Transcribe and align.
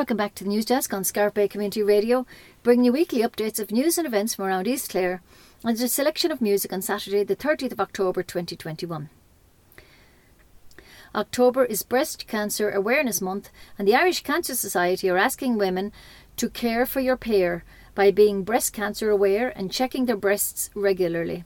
Welcome 0.00 0.16
back 0.16 0.34
to 0.36 0.44
the 0.44 0.48
News 0.48 0.64
Desk 0.64 0.94
on 0.94 1.04
Scariff 1.04 1.34
Bay 1.34 1.46
Community 1.46 1.82
Radio, 1.82 2.24
bringing 2.62 2.86
you 2.86 2.92
weekly 2.94 3.20
updates 3.20 3.60
of 3.60 3.70
news 3.70 3.98
and 3.98 4.06
events 4.06 4.34
from 4.34 4.46
around 4.46 4.66
East 4.66 4.88
Clare 4.88 5.20
and 5.62 5.78
a 5.78 5.88
selection 5.88 6.32
of 6.32 6.40
music 6.40 6.72
on 6.72 6.80
Saturday, 6.80 7.22
the 7.22 7.36
30th 7.36 7.72
of 7.72 7.80
October 7.80 8.22
2021. 8.22 9.10
October 11.14 11.66
is 11.66 11.82
Breast 11.82 12.26
Cancer 12.26 12.70
Awareness 12.70 13.20
Month, 13.20 13.50
and 13.78 13.86
the 13.86 13.94
Irish 13.94 14.22
Cancer 14.22 14.54
Society 14.54 15.10
are 15.10 15.18
asking 15.18 15.58
women 15.58 15.92
to 16.38 16.48
care 16.48 16.86
for 16.86 17.00
your 17.00 17.18
pair 17.18 17.62
by 17.94 18.10
being 18.10 18.42
breast 18.42 18.72
cancer 18.72 19.10
aware 19.10 19.50
and 19.50 19.70
checking 19.70 20.06
their 20.06 20.16
breasts 20.16 20.70
regularly. 20.74 21.44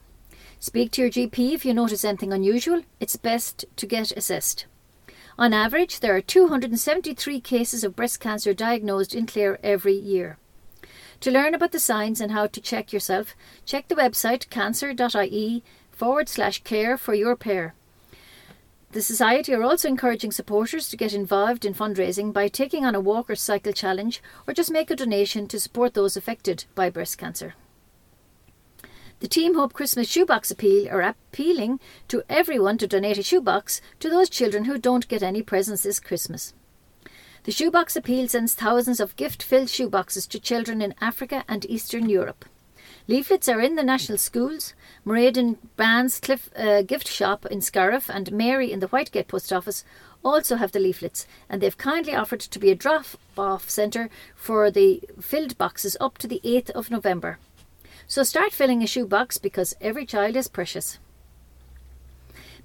Speak 0.61 0.91
to 0.91 1.01
your 1.01 1.11
GP 1.11 1.51
if 1.51 1.65
you 1.65 1.73
notice 1.73 2.05
anything 2.05 2.31
unusual. 2.31 2.83
It's 3.01 3.17
best 3.17 3.65
to 3.75 3.85
get 3.85 4.13
assessed. 4.13 4.65
On 5.37 5.53
average, 5.53 5.99
there 5.99 6.15
are 6.15 6.21
273 6.21 7.41
cases 7.41 7.83
of 7.83 7.95
breast 7.95 8.21
cancer 8.21 8.53
diagnosed 8.53 9.13
in 9.13 9.25
Clare 9.25 9.59
every 9.61 9.93
year. 9.93 10.37
To 11.19 11.31
learn 11.31 11.53
about 11.53 11.73
the 11.73 11.79
signs 11.79 12.21
and 12.21 12.31
how 12.31 12.47
to 12.47 12.61
check 12.61 12.93
yourself, 12.93 13.35
check 13.65 13.89
the 13.89 13.95
website 13.95 14.49
cancer.ie 14.49 15.63
forward 15.91 16.29
slash 16.29 16.63
care 16.63 16.97
for 16.97 17.13
your 17.13 17.35
pair. 17.35 17.73
The 18.91 19.01
Society 19.01 19.53
are 19.53 19.63
also 19.63 19.89
encouraging 19.89 20.31
supporters 20.31 20.87
to 20.87 20.95
get 20.95 21.13
involved 21.13 21.65
in 21.65 21.73
fundraising 21.73 22.31
by 22.31 22.47
taking 22.47 22.85
on 22.85 22.95
a 22.95 23.01
walk 23.01 23.29
or 23.29 23.35
cycle 23.35 23.73
challenge 23.73 24.23
or 24.47 24.53
just 24.53 24.71
make 24.71 24.89
a 24.89 24.95
donation 24.95 25.47
to 25.47 25.59
support 25.59 25.95
those 25.95 26.15
affected 26.15 26.63
by 26.75 26.89
breast 26.89 27.17
cancer. 27.17 27.55
The 29.21 29.29
Team 29.29 29.55
Hope 29.55 29.71
Christmas 29.71 30.09
Shoebox 30.09 30.51
Appeal 30.51 30.89
are 30.89 31.01
appealing 31.01 31.79
to 32.09 32.23
everyone 32.27 32.77
to 32.79 32.85
donate 32.85 33.17
a 33.17 33.23
shoebox 33.23 33.79
to 34.01 34.09
those 34.09 34.29
children 34.29 34.65
who 34.65 34.77
don't 34.77 35.07
get 35.07 35.23
any 35.23 35.41
presents 35.41 35.83
this 35.83 36.01
Christmas. 36.01 36.53
The 37.43 37.53
Shoebox 37.53 37.95
Appeal 37.95 38.27
sends 38.27 38.55
thousands 38.55 38.99
of 38.99 39.15
gift 39.15 39.41
filled 39.41 39.69
shoeboxes 39.69 40.27
to 40.27 40.39
children 40.39 40.81
in 40.81 40.93
Africa 40.99 41.45
and 41.47 41.65
Eastern 41.69 42.09
Europe. 42.09 42.43
Leaflets 43.07 43.47
are 43.47 43.61
in 43.61 43.75
the 43.75 43.83
national 43.83 44.17
schools. 44.17 44.73
Moradin 45.05 45.59
Band's 45.77 46.19
Cliff 46.19 46.49
uh, 46.57 46.81
gift 46.81 47.07
shop 47.07 47.45
in 47.45 47.61
Scariff 47.61 48.09
and 48.09 48.33
Mary 48.33 48.69
in 48.69 48.81
the 48.81 48.87
Whitegate 48.89 49.29
post 49.29 49.53
office 49.53 49.85
also 50.25 50.57
have 50.57 50.73
the 50.73 50.79
leaflets, 50.79 51.25
and 51.47 51.61
they've 51.61 51.77
kindly 51.77 52.13
offered 52.13 52.41
to 52.41 52.59
be 52.59 52.69
a 52.69 52.75
drop 52.75 53.05
off 53.37 53.69
centre 53.69 54.09
for 54.35 54.69
the 54.69 55.01
filled 55.21 55.57
boxes 55.57 55.95
up 56.01 56.17
to 56.17 56.27
the 56.27 56.41
8th 56.43 56.71
of 56.71 56.91
November. 56.91 57.39
So 58.07 58.21
start 58.23 58.51
filling 58.53 58.83
a 58.83 58.87
shoebox 58.87 59.37
because 59.39 59.75
every 59.81 60.05
child 60.05 60.35
is 60.35 60.47
precious. 60.47 60.99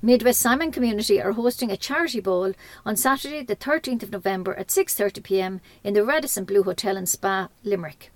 Midwest 0.03 0.41
Simon 0.41 0.71
Community 0.71 1.21
are 1.21 1.33
hosting 1.33 1.71
a 1.71 1.77
charity 1.77 2.21
ball 2.21 2.53
on 2.85 2.97
Saturday 2.97 3.43
the 3.43 3.57
13th 3.57 4.03
of 4.03 4.13
November 4.13 4.55
at 4.55 4.69
6:30 4.69 5.23
p.m. 5.23 5.61
in 5.83 5.95
the 5.95 6.05
Radisson 6.05 6.45
Blu 6.45 6.63
Hotel 6.63 6.97
and 6.97 7.09
Spa, 7.09 7.49
Limerick. 7.65 8.11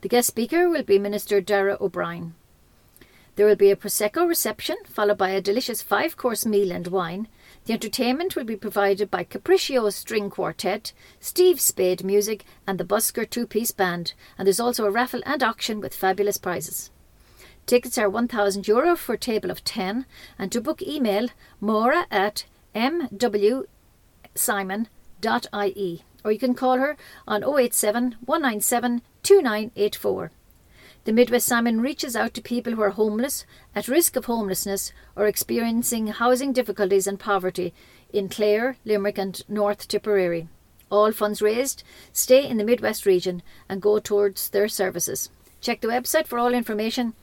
The 0.00 0.08
guest 0.08 0.28
speaker 0.28 0.68
will 0.68 0.82
be 0.82 0.98
Minister 0.98 1.40
Darragh 1.40 1.80
O'Brien. 1.80 2.34
There 3.36 3.46
will 3.46 3.56
be 3.56 3.70
a 3.70 3.76
prosecco 3.76 4.26
reception 4.26 4.76
followed 4.86 5.18
by 5.18 5.30
a 5.30 5.40
delicious 5.40 5.82
five-course 5.82 6.46
meal 6.46 6.72
and 6.72 6.88
wine, 6.88 7.28
the 7.66 7.72
entertainment 7.72 8.34
will 8.34 8.44
be 8.44 8.56
provided 8.56 9.10
by 9.10 9.24
Capriccio 9.24 9.92
String 9.92 10.30
Quartet, 10.30 10.92
Steve 11.20 11.60
Spade 11.60 12.02
Music, 12.04 12.44
and 12.66 12.78
the 12.78 12.84
Busker 12.84 13.28
two 13.28 13.46
piece 13.46 13.72
band, 13.72 14.14
and 14.38 14.46
there's 14.46 14.60
also 14.60 14.86
a 14.86 14.90
raffle 14.90 15.20
and 15.26 15.42
auction 15.42 15.80
with 15.80 15.94
fabulous 15.94 16.38
prizes. 16.38 16.90
Tickets 17.66 17.98
are 17.98 18.08
€1,000 18.08 18.68
Euro 18.68 18.94
for 18.96 19.14
a 19.14 19.18
table 19.18 19.50
of 19.50 19.64
10, 19.64 20.06
and 20.38 20.52
to 20.52 20.60
book 20.60 20.80
email 20.80 21.28
mora 21.60 22.06
at 22.10 22.44
mwsimon.ie 22.74 23.66
or 26.26 26.32
you 26.32 26.38
can 26.40 26.54
call 26.54 26.78
her 26.78 26.96
on 27.28 27.44
087 27.44 28.16
197 28.24 29.02
2984. 29.22 30.32
The 31.06 31.12
Midwest 31.12 31.46
Simon 31.46 31.80
reaches 31.80 32.16
out 32.16 32.34
to 32.34 32.42
people 32.42 32.72
who 32.72 32.82
are 32.82 32.90
homeless, 32.90 33.46
at 33.76 33.86
risk 33.86 34.16
of 34.16 34.24
homelessness, 34.24 34.92
or 35.14 35.28
experiencing 35.28 36.08
housing 36.08 36.52
difficulties 36.52 37.06
and 37.06 37.16
poverty 37.16 37.72
in 38.12 38.28
Clare, 38.28 38.76
Limerick, 38.84 39.16
and 39.16 39.40
North 39.48 39.86
Tipperary. 39.86 40.48
All 40.90 41.12
funds 41.12 41.40
raised 41.40 41.84
stay 42.12 42.44
in 42.44 42.56
the 42.56 42.64
Midwest 42.64 43.06
region 43.06 43.42
and 43.68 43.80
go 43.80 44.00
towards 44.00 44.50
their 44.50 44.66
services. 44.66 45.30
Check 45.60 45.80
the 45.80 45.86
website 45.86 46.26
for 46.26 46.40
all 46.40 46.52
information 46.52 47.14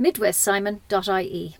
midwestsimon.ie. 0.00 1.56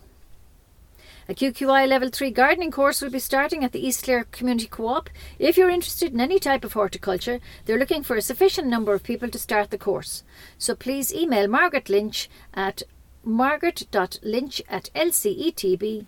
A 1.30 1.34
QQI 1.34 1.86
Level 1.86 2.08
3 2.08 2.30
gardening 2.30 2.70
course 2.70 3.02
will 3.02 3.10
be 3.10 3.18
starting 3.18 3.62
at 3.62 3.72
the 3.72 3.86
East 3.86 4.04
Clare 4.04 4.24
Community 4.24 4.66
Co-op. 4.66 5.10
If 5.38 5.58
you're 5.58 5.68
interested 5.68 6.14
in 6.14 6.22
any 6.22 6.38
type 6.38 6.64
of 6.64 6.72
horticulture, 6.72 7.38
they're 7.66 7.78
looking 7.78 8.02
for 8.02 8.16
a 8.16 8.22
sufficient 8.22 8.66
number 8.66 8.94
of 8.94 9.02
people 9.02 9.28
to 9.28 9.38
start 9.38 9.68
the 9.68 9.76
course. 9.76 10.24
So 10.56 10.74
please 10.74 11.12
email 11.12 11.46
Margaret 11.46 11.90
Lynch 11.90 12.30
at 12.54 12.82
margaret.lynch 13.22 14.62
at 14.70 14.88
lcetb.ie. 14.94 16.06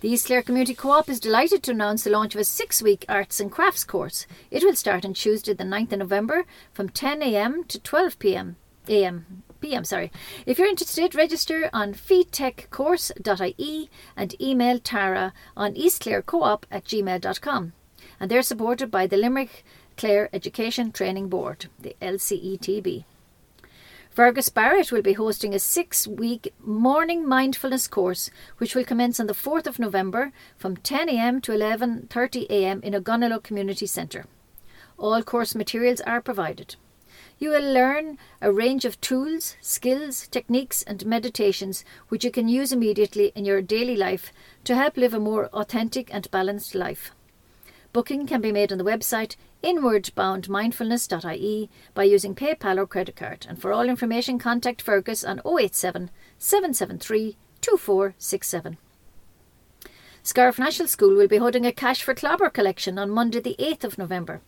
The 0.00 0.08
East 0.08 0.26
Clare 0.26 0.42
Community 0.42 0.74
Co-op 0.74 1.08
is 1.08 1.18
delighted 1.18 1.64
to 1.64 1.72
announce 1.72 2.04
the 2.04 2.10
launch 2.10 2.36
of 2.36 2.40
a 2.40 2.44
six-week 2.44 3.04
arts 3.08 3.40
and 3.40 3.50
crafts 3.50 3.82
course. 3.82 4.28
It 4.52 4.62
will 4.62 4.76
start 4.76 5.04
on 5.04 5.14
Tuesday 5.14 5.54
the 5.54 5.64
9th 5.64 5.92
of 5.92 5.98
November 5.98 6.44
from 6.72 6.88
10am 6.88 7.66
to 7.66 7.80
12pm 7.80 8.54
am 8.88 9.42
p.m. 9.60 9.84
Sorry. 9.84 10.10
If 10.46 10.58
you're 10.58 10.68
interested, 10.68 11.14
register 11.14 11.70
on 11.72 11.94
feedtechcourse.ie 11.94 13.90
and 14.16 14.40
email 14.40 14.78
Tara 14.78 15.32
on 15.56 15.74
eastclarecoop 15.74 16.64
at 16.70 16.84
gmail.com. 16.84 17.72
And 18.18 18.30
they're 18.30 18.42
supported 18.42 18.90
by 18.90 19.06
the 19.06 19.16
Limerick 19.16 19.64
Clare 19.96 20.28
Education 20.32 20.92
Training 20.92 21.28
Board, 21.28 21.66
the 21.78 21.96
LCETB. 22.00 23.04
Fergus 24.10 24.48
Barrett 24.48 24.90
will 24.90 25.02
be 25.02 25.12
hosting 25.12 25.54
a 25.54 25.58
six 25.60 26.06
week 26.06 26.52
morning 26.58 27.26
mindfulness 27.26 27.86
course 27.86 28.28
which 28.58 28.74
will 28.74 28.84
commence 28.84 29.20
on 29.20 29.28
the 29.28 29.34
4th 29.34 29.68
of 29.68 29.78
November 29.78 30.32
from 30.56 30.76
10am 30.76 31.40
to 31.42 31.52
11.30am 31.52 32.82
in 32.82 32.92
Ogonnelloe 32.92 33.42
Community 33.42 33.86
Centre. 33.86 34.26
All 34.98 35.22
course 35.22 35.54
materials 35.54 36.00
are 36.00 36.20
provided. 36.20 36.74
You 37.40 37.50
will 37.52 37.72
learn 37.72 38.18
a 38.42 38.52
range 38.52 38.84
of 38.84 39.00
tools, 39.00 39.56
skills, 39.62 40.28
techniques, 40.28 40.82
and 40.82 41.06
meditations 41.06 41.86
which 42.10 42.22
you 42.22 42.30
can 42.30 42.48
use 42.48 42.70
immediately 42.70 43.32
in 43.34 43.46
your 43.46 43.62
daily 43.62 43.96
life 43.96 44.30
to 44.64 44.74
help 44.74 44.98
live 44.98 45.14
a 45.14 45.18
more 45.18 45.46
authentic 45.46 46.12
and 46.12 46.30
balanced 46.30 46.74
life. 46.74 47.12
Booking 47.94 48.26
can 48.26 48.42
be 48.42 48.52
made 48.52 48.70
on 48.70 48.76
the 48.76 48.84
website 48.84 49.36
inwardboundmindfulness.ie 49.64 51.70
by 51.94 52.04
using 52.04 52.34
PayPal 52.34 52.76
or 52.76 52.86
credit 52.86 53.16
card. 53.16 53.46
And 53.48 53.58
for 53.58 53.72
all 53.72 53.88
information, 53.88 54.38
contact 54.38 54.82
Fergus 54.82 55.24
on 55.24 55.40
087 55.46 56.10
773 56.36 57.38
2467. 57.62 58.76
Scariff 60.22 60.58
National 60.58 60.86
School 60.86 61.16
will 61.16 61.28
be 61.28 61.38
holding 61.38 61.64
a 61.64 61.72
Cash 61.72 62.02
for 62.02 62.14
Clobber 62.14 62.50
collection 62.50 62.98
on 62.98 63.08
Monday, 63.08 63.40
the 63.40 63.56
8th 63.58 63.84
of 63.84 63.96
November. 63.96 64.42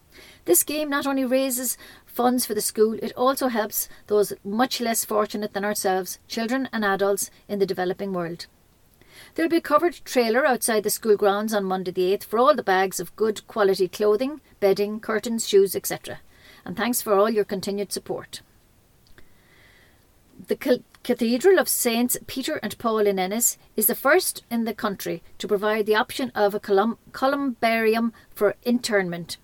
This 0.45 0.61
scheme 0.61 0.91
not 0.91 1.07
only 1.07 1.25
raises 1.25 1.79
funds 2.05 2.45
for 2.45 2.53
the 2.53 2.61
school, 2.61 2.99
it 3.03 3.13
also 3.17 3.49
helps 3.49 3.89
those 4.07 4.35
much 4.45 4.83
less 4.83 5.07
fortunate 5.07 5.55
than 5.55 5.65
ourselves, 5.65 6.19
children 6.29 6.69
and 6.75 6.85
adults 6.85 7.31
in 7.49 7.59
the 7.59 7.65
developing 7.65 8.13
world. 8.13 8.47
There 9.35 9.47
will 9.47 9.51
be 9.51 9.57
a 9.57 9.63
covered 9.63 10.05
trailer 10.05 10.45
outside 10.47 10.83
the 10.83 10.91
school 10.91 11.17
grounds 11.17 11.55
on 11.55 11.65
Monday 11.65 11.91
the 11.91 12.15
8th 12.15 12.25
for 12.25 12.39
all 12.39 12.55
the 12.55 12.63
bags 12.63 13.01
of 13.01 13.17
good 13.17 13.47
quality 13.47 13.89
clothing, 13.89 14.43
bedding, 14.61 15.01
curtains, 15.01 15.49
shoes, 15.49 15.75
etc. 15.75 16.21
And 16.67 16.77
thanks 16.77 17.01
for 17.01 17.15
all 17.15 17.31
your 17.31 17.45
continued 17.45 17.93
support. 17.93 18.43
The 20.49 20.57
Cathedral 21.05 21.59
of 21.59 21.69
Saints 21.69 22.17
Peter 22.29 22.61
and 22.63 22.79
Paul 22.79 23.09
in 23.09 23.19
Ennis 23.19 23.59
is 23.75 23.87
the 23.87 23.95
first 23.97 24.45
in 24.49 24.63
the 24.63 24.73
country 24.73 25.21
to 25.39 25.49
provide 25.49 25.85
the 25.85 25.97
option 25.97 26.31
of 26.33 26.55
a 26.55 26.61
colum- 26.61 26.97
columbarium 27.11 28.13
for 28.33 28.55
interment. 28.63 29.37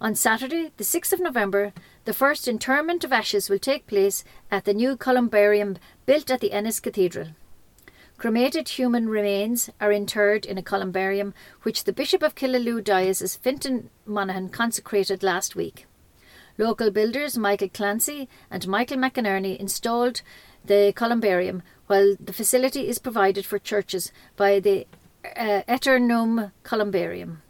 On 0.00 0.14
Saturday, 0.14 0.70
the 0.76 0.84
6th 0.84 1.12
of 1.12 1.18
November, 1.18 1.72
the 2.04 2.14
first 2.14 2.46
interment 2.46 3.02
of 3.02 3.12
ashes 3.12 3.50
will 3.50 3.58
take 3.58 3.88
place 3.88 4.22
at 4.52 4.66
the 4.66 4.74
new 4.74 4.96
columbarium 4.96 5.78
built 6.06 6.30
at 6.30 6.38
the 6.38 6.52
Ennis 6.52 6.78
Cathedral. 6.78 7.30
Cremated 8.16 8.68
human 8.68 9.08
remains 9.08 9.70
are 9.80 9.90
interred 9.90 10.46
in 10.46 10.58
a 10.58 10.62
columbarium 10.62 11.34
which 11.64 11.82
the 11.82 11.92
Bishop 11.92 12.22
of 12.22 12.36
Killaloe 12.36 12.84
Diocese 12.84 13.34
Fintan 13.34 13.90
Monaghan 14.06 14.48
consecrated 14.48 15.24
last 15.24 15.56
week. 15.56 15.86
Local 16.56 16.92
builders 16.92 17.36
Michael 17.36 17.68
Clancy 17.68 18.28
and 18.48 18.68
Michael 18.68 18.98
McInerney 18.98 19.56
installed 19.56 20.22
the 20.64 20.92
columbarium, 20.94 21.62
while 21.86 22.16
the 22.18 22.32
facility 22.32 22.88
is 22.88 22.98
provided 22.98 23.44
for 23.44 23.58
churches 23.58 24.12
by 24.36 24.60
the 24.60 24.86
uh, 25.36 25.62
Eternum 25.68 26.52
Columbarium. 26.62 27.42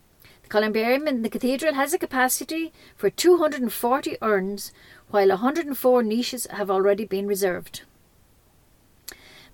The 0.42 0.48
columbarium 0.48 1.08
in 1.08 1.22
the 1.22 1.30
cathedral 1.30 1.74
has 1.74 1.94
a 1.94 1.98
capacity 1.98 2.72
for 2.96 3.10
240 3.10 4.16
urns, 4.20 4.72
while 5.08 5.28
104 5.28 6.02
niches 6.02 6.46
have 6.50 6.70
already 6.70 7.04
been 7.04 7.26
reserved. 7.26 7.82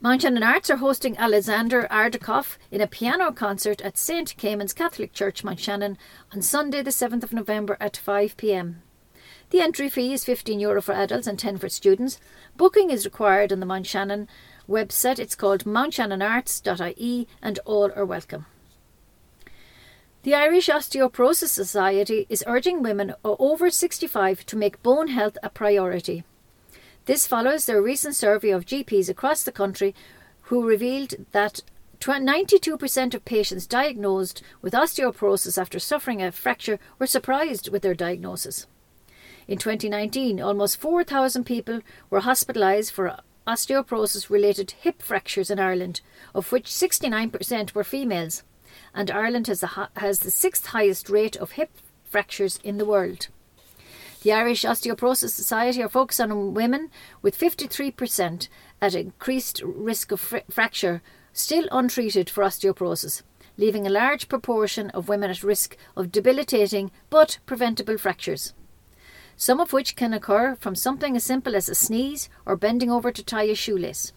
Mount 0.02 0.22
Shannon 0.22 0.42
Arts 0.42 0.70
are 0.70 0.78
hosting 0.78 1.18
Alexander 1.18 1.86
Ardakov 1.90 2.56
in 2.70 2.80
a 2.80 2.86
piano 2.86 3.30
concert 3.32 3.82
at 3.82 3.98
St. 3.98 4.34
Caimin's 4.38 4.72
Catholic 4.72 5.12
Church, 5.12 5.44
Mount 5.44 5.60
Shannon, 5.60 5.98
on 6.32 6.40
Sunday, 6.40 6.80
the 6.80 6.90
7th 6.90 7.22
of 7.22 7.34
November 7.34 7.76
at 7.78 7.98
5 7.98 8.34
pm. 8.38 8.80
The 9.50 9.60
entry 9.60 9.88
fee 9.88 10.12
is 10.12 10.24
€15 10.24 10.60
Euro 10.60 10.80
for 10.80 10.92
adults 10.92 11.26
and 11.26 11.36
10 11.36 11.58
for 11.58 11.68
students. 11.68 12.20
Booking 12.56 12.90
is 12.90 13.04
required 13.04 13.52
on 13.52 13.58
the 13.58 13.66
Mount 13.66 13.84
Shannon 13.84 14.28
website. 14.68 15.18
It's 15.18 15.34
called 15.34 15.64
mountshannonarts.ie 15.64 17.26
and 17.42 17.58
all 17.64 17.90
are 17.96 18.04
welcome. 18.04 18.46
The 20.22 20.34
Irish 20.36 20.68
Osteoporosis 20.68 21.48
Society 21.48 22.26
is 22.28 22.44
urging 22.46 22.80
women 22.80 23.14
over 23.24 23.70
65 23.70 24.46
to 24.46 24.56
make 24.56 24.82
bone 24.84 25.08
health 25.08 25.36
a 25.42 25.50
priority. 25.50 26.22
This 27.06 27.26
follows 27.26 27.66
their 27.66 27.82
recent 27.82 28.14
survey 28.14 28.50
of 28.50 28.66
GPs 28.66 29.08
across 29.08 29.42
the 29.42 29.50
country 29.50 29.96
who 30.42 30.64
revealed 30.64 31.14
that 31.32 31.62
92% 31.98 33.14
of 33.14 33.24
patients 33.24 33.66
diagnosed 33.66 34.42
with 34.62 34.74
osteoporosis 34.74 35.60
after 35.60 35.80
suffering 35.80 36.22
a 36.22 36.30
fracture 36.30 36.78
were 37.00 37.06
surprised 37.06 37.68
with 37.68 37.82
their 37.82 37.94
diagnosis. 37.94 38.66
In 39.50 39.58
2019, 39.58 40.40
almost 40.40 40.76
4,000 40.76 41.42
people 41.42 41.80
were 42.08 42.20
hospitalised 42.20 42.92
for 42.92 43.16
osteoporosis 43.48 44.30
related 44.30 44.70
hip 44.82 45.02
fractures 45.02 45.50
in 45.50 45.58
Ireland, 45.58 46.02
of 46.36 46.52
which 46.52 46.66
69% 46.66 47.74
were 47.74 47.82
females, 47.82 48.44
and 48.94 49.10
Ireland 49.10 49.48
has 49.48 49.58
the, 49.58 49.88
has 49.96 50.20
the 50.20 50.30
sixth 50.30 50.66
highest 50.66 51.10
rate 51.10 51.34
of 51.34 51.52
hip 51.52 51.72
fractures 52.04 52.60
in 52.62 52.78
the 52.78 52.84
world. 52.84 53.26
The 54.22 54.32
Irish 54.32 54.62
Osteoporosis 54.62 55.30
Society 55.30 55.82
are 55.82 55.88
focused 55.88 56.20
on 56.20 56.54
women 56.54 56.88
with 57.20 57.36
53% 57.36 58.46
at 58.80 58.94
increased 58.94 59.62
risk 59.64 60.12
of 60.12 60.20
fr- 60.20 60.46
fracture 60.48 61.02
still 61.32 61.66
untreated 61.72 62.30
for 62.30 62.44
osteoporosis, 62.44 63.22
leaving 63.56 63.84
a 63.84 63.90
large 63.90 64.28
proportion 64.28 64.90
of 64.90 65.08
women 65.08 65.28
at 65.28 65.42
risk 65.42 65.76
of 65.96 66.12
debilitating 66.12 66.92
but 67.10 67.40
preventable 67.46 67.98
fractures. 67.98 68.52
Some 69.40 69.58
of 69.58 69.72
which 69.72 69.96
can 69.96 70.12
occur 70.12 70.54
from 70.54 70.74
something 70.74 71.16
as 71.16 71.24
simple 71.24 71.56
as 71.56 71.70
a 71.70 71.74
sneeze 71.74 72.28
or 72.44 72.56
bending 72.56 72.90
over 72.90 73.10
to 73.10 73.24
tie 73.24 73.44
a 73.44 73.54
shoelace. 73.54 74.12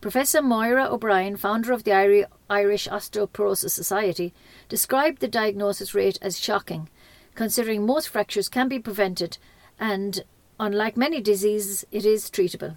Professor 0.00 0.42
Moira 0.42 0.88
O'Brien, 0.92 1.36
founder 1.36 1.72
of 1.72 1.84
the 1.84 2.26
Irish 2.50 2.88
Osteoporosis 2.88 3.70
Society, 3.70 4.34
described 4.68 5.20
the 5.20 5.28
diagnosis 5.28 5.94
rate 5.94 6.18
as 6.20 6.40
shocking 6.40 6.88
considering 7.36 7.86
most 7.86 8.08
fractures 8.08 8.48
can 8.48 8.68
be 8.68 8.80
prevented 8.80 9.38
and, 9.78 10.24
unlike 10.58 10.96
many 10.96 11.20
diseases, 11.20 11.84
it 11.92 12.04
is 12.04 12.28
treatable. 12.28 12.76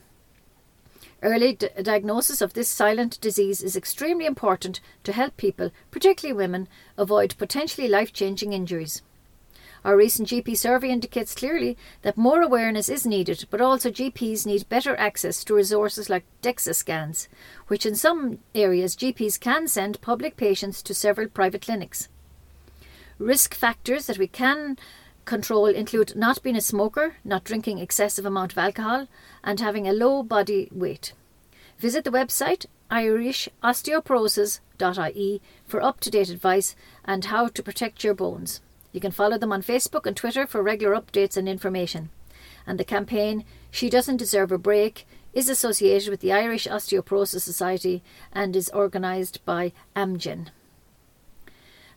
Early 1.24 1.54
d- 1.54 1.70
diagnosis 1.82 2.40
of 2.40 2.54
this 2.54 2.70
silent 2.70 3.20
disease 3.20 3.64
is 3.64 3.76
extremely 3.76 4.28
important 4.28 4.80
to 5.06 5.12
help 5.12 5.38
people, 5.38 5.72
particularly 5.90 6.38
women, 6.38 6.68
avoid 7.00 7.36
potentially 7.40 7.88
life 7.88 8.14
changing 8.14 8.54
injuries. 8.54 9.02
Our 9.86 9.98
recent 9.98 10.30
GP 10.30 10.58
survey 10.58 10.90
indicates 10.90 11.36
clearly 11.36 11.78
that 12.04 12.16
more 12.16 12.42
awareness 12.42 12.88
is 12.88 13.06
needed, 13.06 13.46
but 13.50 13.60
also 13.60 13.92
GPs 13.92 14.46
need 14.46 14.70
better 14.70 14.96
access 14.96 15.44
to 15.44 15.56
resources 15.56 16.10
like 16.10 16.24
DEXA 16.42 16.74
scans, 16.74 17.28
which 17.68 17.86
in 17.86 17.96
some 17.96 18.40
areas 18.56 18.96
GPs 18.96 19.38
can 19.38 19.68
send 19.68 20.00
public 20.00 20.38
patients 20.38 20.82
to 20.84 20.94
several 20.94 21.28
private 21.28 21.64
clinics. 21.64 22.08
Risk 23.20 23.54
factors 23.54 24.08
that 24.08 24.18
we 24.18 24.28
can 24.28 24.78
control 25.26 25.66
include 25.66 26.16
not 26.16 26.42
being 26.42 26.56
a 26.56 26.62
smoker, 26.62 27.18
not 27.26 27.44
drinking 27.44 27.80
excessive 27.80 28.26
amount 28.26 28.54
of 28.54 28.58
alcohol, 28.58 29.10
and 29.44 29.60
having 29.60 29.86
a 29.88 29.94
low 29.94 30.24
body 30.24 30.70
weight. 30.72 31.12
Visit 31.78 32.06
the 32.06 32.12
website 32.12 32.68
irishosteoporosis.ie 32.90 35.42
for 35.66 35.82
up-to-date 35.82 36.30
advice 36.30 36.76
and 37.04 37.26
how 37.26 37.48
to 37.48 37.64
protect 37.64 38.04
your 38.04 38.14
bones. 38.14 38.62
You 38.94 39.02
can 39.02 39.12
follow 39.12 39.38
them 39.38 39.52
on 39.52 39.62
Facebook 39.62 40.06
and 40.06 40.16
Twitter 40.16 40.48
for 40.48 40.64
regular 40.64 40.96
updates 40.96 41.36
and 41.36 41.50
information. 41.50 42.12
And 42.66 42.80
the 42.80 42.86
campaign 42.86 43.44
She 43.72 43.90
Doesn't 43.90 44.18
Deserve 44.18 44.54
a 44.54 44.58
Break 44.58 45.06
is 45.34 45.50
associated 45.50 46.10
with 46.10 46.22
the 46.22 46.32
Irish 46.32 46.68
Osteoporosis 46.68 47.42
Society 47.42 48.04
and 48.32 48.56
is 48.56 48.72
organised 48.74 49.44
by 49.46 49.74
Amgen. 49.96 50.50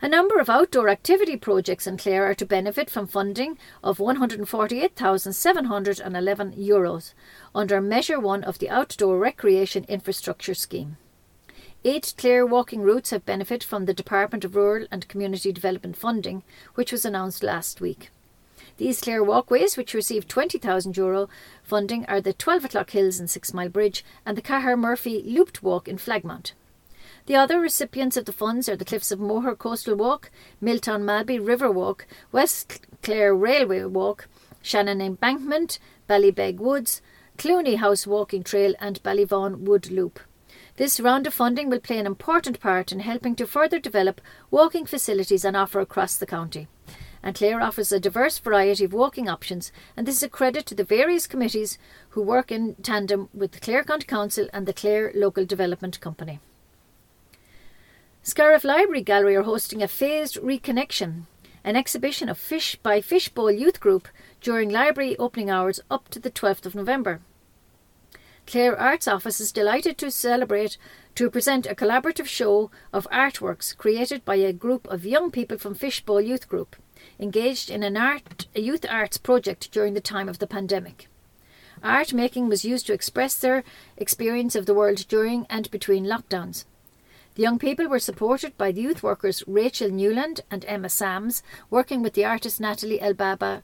A 0.02 0.08
number 0.08 0.38
of 0.38 0.50
outdoor 0.50 0.88
activity 0.88 1.36
projects 1.36 1.86
in 1.86 1.96
Clare 1.96 2.24
are 2.24 2.34
to 2.34 2.44
benefit 2.44 2.90
from 2.90 3.06
funding 3.06 3.56
of 3.82 3.98
€148,711 3.98 6.54
Euros 6.54 7.14
under 7.54 7.80
Measure 7.80 8.20
1 8.20 8.44
of 8.44 8.58
the 8.58 8.68
Outdoor 8.68 9.18
Recreation 9.18 9.86
Infrastructure 9.88 10.54
Scheme. 10.54 10.98
Eight 11.88 12.14
clear 12.18 12.44
walking 12.44 12.82
routes 12.82 13.10
have 13.10 13.24
benefited 13.24 13.62
from 13.62 13.84
the 13.84 13.94
Department 13.94 14.44
of 14.44 14.56
Rural 14.56 14.88
and 14.90 15.06
Community 15.06 15.52
Development 15.52 15.96
funding, 15.96 16.42
which 16.74 16.90
was 16.90 17.04
announced 17.04 17.44
last 17.44 17.80
week. 17.80 18.10
These 18.76 19.00
clear 19.00 19.22
walkways, 19.22 19.76
which 19.76 19.94
received 19.94 20.28
€20,000 20.28 21.28
funding, 21.62 22.04
are 22.06 22.20
the 22.20 22.32
12 22.32 22.64
o'clock 22.64 22.90
hills 22.90 23.20
in 23.20 23.28
Six 23.28 23.54
Mile 23.54 23.68
Bridge 23.68 24.04
and 24.26 24.36
the 24.36 24.42
Cahir 24.42 24.76
Murphy 24.76 25.22
Looped 25.22 25.62
Walk 25.62 25.86
in 25.86 25.96
Flagmount. 25.96 26.54
The 27.26 27.36
other 27.36 27.60
recipients 27.60 28.16
of 28.16 28.24
the 28.24 28.32
funds 28.32 28.68
are 28.68 28.74
the 28.74 28.84
Cliffs 28.84 29.12
of 29.12 29.20
Moher 29.20 29.54
Coastal 29.54 29.94
Walk, 29.94 30.32
Miltown 30.60 31.04
Malbay 31.04 31.38
River 31.38 31.70
Walk, 31.70 32.08
West 32.32 32.80
Clare 33.00 33.32
Railway 33.32 33.84
Walk, 33.84 34.26
Shannon 34.60 35.00
Embankment, 35.00 35.78
Ballybeg 36.08 36.56
Woods, 36.56 37.00
Clooney 37.38 37.76
House 37.76 38.08
Walking 38.08 38.42
Trail, 38.42 38.74
and 38.80 39.00
Ballyvaughan 39.04 39.58
Wood 39.58 39.92
Loop. 39.92 40.18
This 40.76 41.00
round 41.00 41.26
of 41.26 41.32
funding 41.32 41.70
will 41.70 41.80
play 41.80 41.98
an 41.98 42.06
important 42.06 42.60
part 42.60 42.92
in 42.92 43.00
helping 43.00 43.34
to 43.36 43.46
further 43.46 43.78
develop 43.78 44.20
walking 44.50 44.84
facilities 44.84 45.44
on 45.44 45.56
offer 45.56 45.80
across 45.80 46.18
the 46.18 46.26
county. 46.26 46.68
And 47.22 47.34
Clare 47.34 47.62
offers 47.62 47.92
a 47.92 47.98
diverse 47.98 48.38
variety 48.38 48.84
of 48.84 48.92
walking 48.92 49.26
options, 49.26 49.72
and 49.96 50.06
this 50.06 50.16
is 50.16 50.22
a 50.22 50.28
credit 50.28 50.66
to 50.66 50.74
the 50.74 50.84
various 50.84 51.26
committees 51.26 51.78
who 52.10 52.20
work 52.20 52.52
in 52.52 52.74
tandem 52.82 53.30
with 53.32 53.52
the 53.52 53.60
Clare 53.60 53.84
County 53.84 54.04
Council 54.04 54.48
and 54.52 54.66
the 54.66 54.74
Clare 54.74 55.10
Local 55.14 55.46
Development 55.46 55.98
Company. 56.00 56.40
Scariff 58.22 58.62
Library 58.62 59.02
Gallery 59.02 59.34
are 59.34 59.44
hosting 59.44 59.82
a 59.82 59.88
phased 59.88 60.36
reconnection, 60.42 61.22
an 61.64 61.74
exhibition 61.74 62.28
of 62.28 62.36
Fish 62.36 62.76
by 62.76 63.00
Fishbowl 63.00 63.50
Youth 63.50 63.80
Group 63.80 64.08
during 64.42 64.68
library 64.68 65.16
opening 65.16 65.48
hours 65.48 65.80
up 65.90 66.10
to 66.10 66.20
the 66.20 66.30
12th 66.30 66.66
of 66.66 66.74
November. 66.74 67.20
Clare 68.46 68.78
Arts 68.78 69.08
Office 69.08 69.40
is 69.40 69.50
delighted 69.50 69.98
to 69.98 70.10
celebrate 70.10 70.78
to 71.16 71.28
present 71.30 71.66
a 71.66 71.74
collaborative 71.74 72.26
show 72.26 72.70
of 72.92 73.08
artworks 73.10 73.76
created 73.76 74.24
by 74.24 74.36
a 74.36 74.52
group 74.52 74.86
of 74.86 75.04
young 75.04 75.32
people 75.32 75.58
from 75.58 75.74
Fishbowl 75.74 76.20
Youth 76.20 76.48
Group, 76.48 76.76
engaged 77.18 77.70
in 77.70 77.82
an 77.82 77.96
art 77.96 78.46
a 78.54 78.60
youth 78.60 78.86
arts 78.88 79.18
project 79.18 79.72
during 79.72 79.94
the 79.94 80.00
time 80.00 80.28
of 80.28 80.38
the 80.38 80.46
pandemic. 80.46 81.08
Art 81.82 82.12
making 82.12 82.48
was 82.48 82.64
used 82.64 82.86
to 82.86 82.92
express 82.92 83.34
their 83.34 83.64
experience 83.96 84.54
of 84.54 84.66
the 84.66 84.74
world 84.74 85.08
during 85.08 85.46
and 85.50 85.68
between 85.72 86.04
lockdowns. 86.04 86.64
The 87.34 87.42
young 87.42 87.58
people 87.58 87.88
were 87.88 87.98
supported 87.98 88.56
by 88.56 88.70
the 88.70 88.80
youth 88.80 89.02
workers 89.02 89.42
Rachel 89.48 89.90
Newland 89.90 90.42
and 90.52 90.64
Emma 90.66 90.88
Sams, 90.88 91.42
working 91.68 92.00
with 92.00 92.14
the 92.14 92.24
artist 92.24 92.60
Natalie 92.60 93.00
Elbaba. 93.00 93.62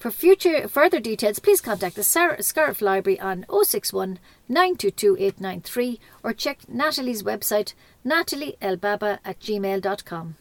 For 0.00 0.10
future 0.10 0.66
further 0.66 0.98
details, 0.98 1.40
please 1.40 1.60
contact 1.60 1.94
the 1.94 2.02
Scariff 2.02 2.80
Library 2.80 3.20
on 3.20 3.44
061 3.50 4.18
922 4.48 5.14
893 5.18 6.00
or 6.24 6.32
check 6.32 6.66
Natalie's 6.66 7.22
website 7.22 7.74
natalieelbaba 8.02 9.18
at 9.22 9.38
gmail.com. 9.40 10.36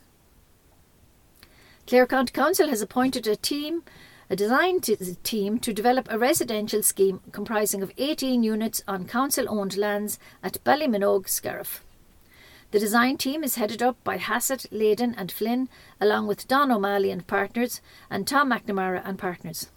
Clare 1.85 2.07
County 2.07 2.31
Council 2.31 2.69
has 2.69 2.81
appointed 2.81 3.27
a 3.27 3.35
team 3.35 3.83
a 4.29 4.35
design 4.37 4.79
team 4.79 5.59
to 5.59 5.73
develop 5.73 6.07
a 6.09 6.17
residential 6.17 6.81
scheme 6.81 7.19
comprising 7.33 7.83
of 7.83 7.91
18 7.97 8.41
units 8.41 8.81
on 8.87 9.07
council 9.07 9.45
owned 9.49 9.75
lands 9.75 10.19
at 10.41 10.63
Ballyminogue, 10.63 11.27
Scariff. 11.27 11.83
The 12.71 12.79
design 12.79 13.17
team 13.17 13.43
is 13.43 13.55
headed 13.55 13.81
up 13.81 13.97
by 14.03 14.17
Hassett, 14.17 14.67
Leyden 14.71 15.15
and 15.15 15.31
Flynn, 15.31 15.69
along 15.99 16.27
with 16.27 16.47
Don 16.47 16.71
O'Malley 16.71 17.09
and 17.09 17.25
partners 17.25 17.81
and 18.11 18.27
Tom 18.27 18.51
McNamara 18.51 19.01
and 19.03 19.17
partners. 19.17 19.71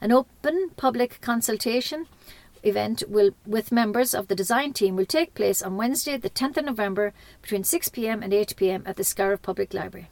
An 0.00 0.10
open 0.10 0.70
public 0.76 1.20
consultation 1.20 2.06
event 2.62 3.02
will, 3.08 3.32
with 3.46 3.70
members 3.70 4.14
of 4.14 4.28
the 4.28 4.34
design 4.34 4.72
team 4.72 4.96
will 4.96 5.04
take 5.04 5.34
place 5.34 5.60
on 5.60 5.76
Wednesday, 5.76 6.16
the 6.16 6.30
10th 6.30 6.56
of 6.56 6.64
November, 6.64 7.12
between 7.42 7.62
6 7.62 7.90
pm 7.90 8.22
and 8.22 8.32
8 8.32 8.56
pm 8.56 8.82
at 8.86 8.96
the 8.96 9.04
Scariff 9.04 9.42
Public 9.42 9.74
Library. 9.74 10.08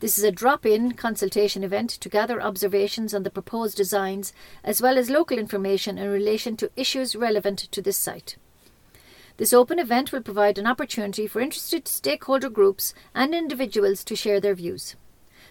This 0.00 0.18
is 0.18 0.24
a 0.24 0.32
drop 0.32 0.66
in 0.66 0.92
consultation 0.94 1.62
event 1.62 1.90
to 1.90 2.08
gather 2.08 2.42
observations 2.42 3.14
on 3.14 3.22
the 3.22 3.30
proposed 3.30 3.76
designs 3.76 4.32
as 4.64 4.82
well 4.82 4.98
as 4.98 5.08
local 5.08 5.38
information 5.38 5.98
in 5.98 6.08
relation 6.10 6.56
to 6.56 6.70
issues 6.74 7.14
relevant 7.14 7.58
to 7.58 7.80
this 7.80 7.96
site. 7.96 8.36
This 9.38 9.52
open 9.52 9.78
event 9.78 10.10
will 10.10 10.20
provide 10.20 10.58
an 10.58 10.66
opportunity 10.66 11.28
for 11.28 11.40
interested 11.40 11.86
stakeholder 11.86 12.50
groups 12.50 12.92
and 13.14 13.32
individuals 13.32 14.02
to 14.04 14.16
share 14.16 14.40
their 14.40 14.54
views. 14.54 14.96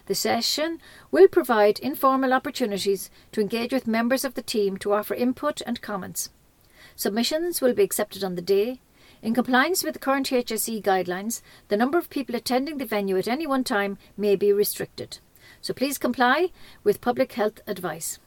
The 0.04 0.14
session 0.14 0.78
will 1.10 1.26
provide 1.26 1.78
informal 1.78 2.34
opportunities 2.34 3.10
to 3.32 3.40
engage 3.40 3.72
with 3.72 3.86
members 3.86 4.24
of 4.26 4.34
the 4.34 4.42
team 4.42 4.76
to 4.78 4.92
offer 4.92 5.14
input 5.14 5.62
and 5.66 5.80
comments. 5.80 6.28
Submissions 6.96 7.62
will 7.62 7.72
be 7.72 7.82
accepted 7.82 8.22
on 8.22 8.34
the 8.34 8.42
day. 8.42 8.80
In 9.22 9.32
compliance 9.32 9.82
with 9.82 9.94
the 9.94 10.00
current 10.00 10.28
HSE 10.28 10.82
guidelines, 10.82 11.40
the 11.68 11.76
number 11.76 11.96
of 11.96 12.10
people 12.10 12.36
attending 12.36 12.76
the 12.76 12.84
venue 12.84 13.16
at 13.16 13.26
any 13.26 13.46
one 13.46 13.64
time 13.64 13.96
may 14.18 14.36
be 14.36 14.52
restricted. 14.52 15.18
So 15.62 15.72
please 15.72 15.96
comply 15.96 16.50
with 16.84 17.00
public 17.00 17.32
health 17.32 17.60
advice. 17.66 18.18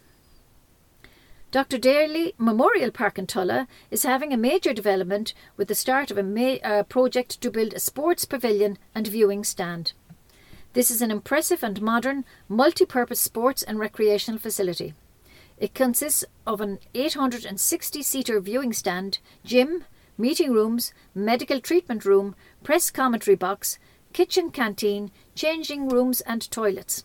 Dr. 1.52 1.78
Daly 1.78 2.34
Memorial 2.38 2.92
Park 2.92 3.20
in 3.20 3.28
Tulla 3.28 3.68
is 3.90 4.04
having 4.04 4.32
a 4.32 4.38
major 4.38 4.74
development 4.74 5.34
with 5.58 5.68
the 5.68 5.76
start 5.76 6.10
of 6.10 6.18
a 6.18 6.24
ma- 6.24 6.64
uh, 6.64 6.84
project 6.84 7.42
to 7.42 7.52
build 7.52 7.74
a 7.74 7.80
sports 7.82 8.24
pavilion 8.24 8.78
and 8.96 9.06
viewing 9.06 9.44
stand. 9.44 9.92
This 10.72 10.90
is 10.90 11.02
an 11.02 11.12
impressive 11.12 11.62
and 11.62 11.82
modern 11.82 12.24
multi 12.48 12.86
purpose 12.86 13.20
sports 13.20 13.64
and 13.64 13.78
recreational 13.78 14.40
facility. 14.40 14.94
It 15.58 15.74
consists 15.74 16.24
of 16.48 16.62
an 16.62 16.80
860 16.96 18.02
seater 18.02 18.40
viewing 18.40 18.72
stand, 18.72 19.20
gym, 19.44 19.84
meeting 20.18 20.54
rooms, 20.54 20.94
medical 21.14 21.60
treatment 21.60 22.06
room, 22.06 22.34
press 22.64 22.90
commentary 22.90 23.36
box, 23.36 23.78
kitchen 24.14 24.52
canteen, 24.52 25.12
changing 25.36 25.90
rooms, 25.90 26.22
and 26.22 26.50
toilets. 26.50 27.04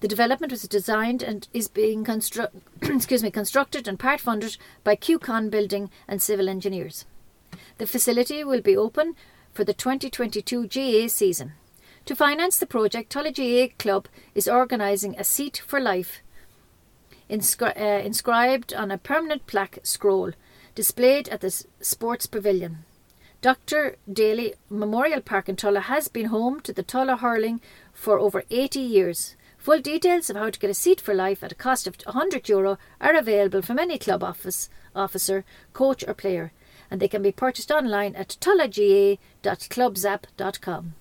The 0.00 0.08
development 0.08 0.52
was 0.52 0.62
designed 0.62 1.22
and 1.22 1.48
is 1.52 1.68
being 1.68 2.04
constru- 2.04 2.50
excuse 2.82 3.22
me, 3.22 3.30
constructed 3.30 3.88
and 3.88 3.98
part 3.98 4.20
funded 4.20 4.56
by 4.82 4.96
QCon 4.96 5.50
Building 5.50 5.90
and 6.06 6.20
Civil 6.20 6.48
Engineers. 6.48 7.06
The 7.78 7.86
facility 7.86 8.44
will 8.44 8.60
be 8.60 8.76
open 8.76 9.14
for 9.52 9.64
the 9.64 9.74
2022 9.74 10.66
GA 10.66 11.08
season. 11.08 11.52
To 12.06 12.14
finance 12.14 12.58
the 12.58 12.66
project, 12.66 13.10
Tulla 13.10 13.32
GAA 13.32 13.74
Club 13.78 14.08
is 14.34 14.46
organising 14.46 15.18
a 15.18 15.24
Seat 15.24 15.62
for 15.64 15.80
Life 15.80 16.22
inscri- 17.30 17.80
uh, 17.80 18.04
inscribed 18.04 18.74
on 18.74 18.90
a 18.90 18.98
permanent 18.98 19.46
plaque 19.46 19.78
scroll 19.82 20.32
displayed 20.74 21.28
at 21.28 21.40
the 21.40 21.64
Sports 21.80 22.26
Pavilion. 22.26 22.84
Dr. 23.40 23.96
Daly 24.10 24.54
Memorial 24.70 25.20
Park 25.20 25.48
in 25.48 25.56
Tulla 25.56 25.80
has 25.80 26.08
been 26.08 26.26
home 26.26 26.60
to 26.60 26.72
the 26.72 26.82
Tulla 26.82 27.16
hurling 27.16 27.60
for 27.92 28.18
over 28.18 28.44
80 28.50 28.80
years. 28.80 29.36
Full 29.64 29.80
details 29.80 30.28
of 30.28 30.36
how 30.36 30.50
to 30.50 30.58
get 30.58 30.68
a 30.68 30.74
seat 30.74 31.00
for 31.00 31.14
life 31.14 31.42
at 31.42 31.52
a 31.52 31.54
cost 31.54 31.86
of 31.86 31.96
€100 31.96 32.50
Euro 32.50 32.76
are 33.00 33.16
available 33.16 33.62
from 33.62 33.78
any 33.78 33.96
club 33.96 34.22
office, 34.22 34.68
officer, 34.94 35.42
coach, 35.72 36.04
or 36.06 36.12
player, 36.12 36.52
and 36.90 37.00
they 37.00 37.08
can 37.08 37.22
be 37.22 37.32
purchased 37.32 37.70
online 37.70 38.14
at 38.14 38.36
tullaga.clubzap.com. 38.42 40.94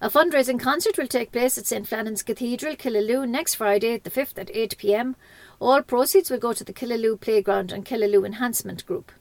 A 0.00 0.08
fundraising 0.08 0.58
concert 0.58 0.96
will 0.96 1.06
take 1.06 1.32
place 1.32 1.58
at 1.58 1.66
St 1.66 1.86
Flannan's 1.86 2.22
Cathedral, 2.22 2.76
Killaloe, 2.76 3.28
next 3.28 3.56
Friday, 3.56 3.98
the 3.98 4.08
5th 4.08 4.38
at 4.38 4.50
8 4.56 4.78
pm. 4.78 5.14
All 5.60 5.82
proceeds 5.82 6.30
will 6.30 6.38
go 6.38 6.54
to 6.54 6.64
the 6.64 6.72
Killaloe 6.72 7.20
Playground 7.20 7.72
and 7.72 7.84
Killaloe 7.84 8.24
Enhancement 8.24 8.86
Group. 8.86 9.12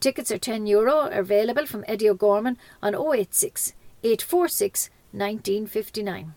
Tickets 0.00 0.32
are 0.32 0.38
€10 0.38 0.66
Euro, 0.66 1.02
available 1.02 1.66
from 1.66 1.84
Eddie 1.86 2.10
O'Gorman 2.10 2.58
on 2.82 2.96
086 2.96 3.74
846 4.02 4.90
1959. 5.12 6.34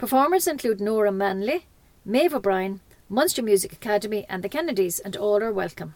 Performers 0.00 0.46
include 0.46 0.80
Nora 0.80 1.12
Manley, 1.12 1.66
Maeve 2.06 2.32
O'Brien, 2.32 2.80
Munster 3.10 3.42
Music 3.42 3.74
Academy, 3.74 4.24
and 4.30 4.42
the 4.42 4.48
Kennedys, 4.48 4.98
and 4.98 5.14
all 5.14 5.42
are 5.42 5.52
welcome. 5.52 5.94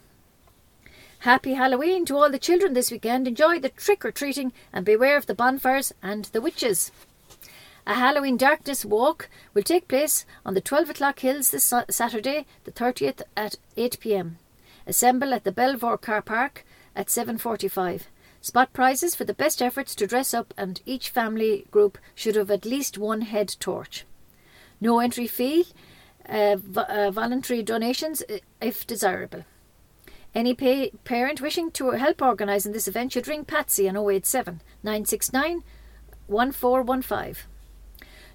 Happy 1.20 1.54
Halloween 1.54 2.04
to 2.04 2.16
all 2.18 2.30
the 2.30 2.38
children 2.38 2.74
this 2.74 2.90
weekend. 2.90 3.26
Enjoy 3.26 3.58
the 3.58 3.70
trick 3.70 4.04
or 4.04 4.12
treating 4.12 4.52
and 4.74 4.84
beware 4.84 5.16
of 5.16 5.24
the 5.24 5.34
bonfires 5.34 5.94
and 6.02 6.26
the 6.26 6.42
witches. 6.42 6.92
A 7.86 7.94
Halloween 7.94 8.36
darkness 8.36 8.84
walk 8.84 9.30
will 9.54 9.62
take 9.62 9.88
place 9.88 10.26
on 10.44 10.52
the 10.52 10.60
12 10.60 10.90
o'clock 10.90 11.20
hills 11.20 11.50
this 11.50 11.72
Saturday, 11.88 12.44
the 12.64 12.72
30th 12.72 13.22
at 13.38 13.56
8 13.78 13.98
pm. 14.00 14.36
Assemble 14.86 15.32
at 15.32 15.44
the 15.44 15.50
Belvoir 15.50 15.96
Car 15.96 16.20
Park 16.20 16.66
at 16.94 17.06
7:45. 17.06 18.02
Spot 18.44 18.70
prizes 18.74 19.14
for 19.14 19.24
the 19.24 19.32
best 19.32 19.62
efforts 19.62 19.94
to 19.94 20.06
dress 20.06 20.34
up, 20.34 20.52
and 20.58 20.82
each 20.84 21.08
family 21.08 21.64
group 21.70 21.96
should 22.14 22.36
have 22.36 22.50
at 22.50 22.66
least 22.66 22.98
one 22.98 23.22
head 23.22 23.56
torch. 23.58 24.04
No 24.82 24.98
entry 24.98 25.26
fee, 25.26 25.68
uh, 26.28 26.58
uh, 26.76 27.10
voluntary 27.10 27.62
donations 27.62 28.22
if 28.60 28.86
desirable. 28.86 29.46
Any 30.34 30.52
parent 30.52 31.40
wishing 31.40 31.70
to 31.70 31.92
help 31.92 32.20
organise 32.20 32.66
in 32.66 32.72
this 32.72 32.86
event 32.86 33.12
should 33.12 33.28
ring 33.28 33.46
Patsy 33.46 33.88
on 33.88 33.96
087 33.96 34.60
969 34.82 35.62
1415. 36.26 37.46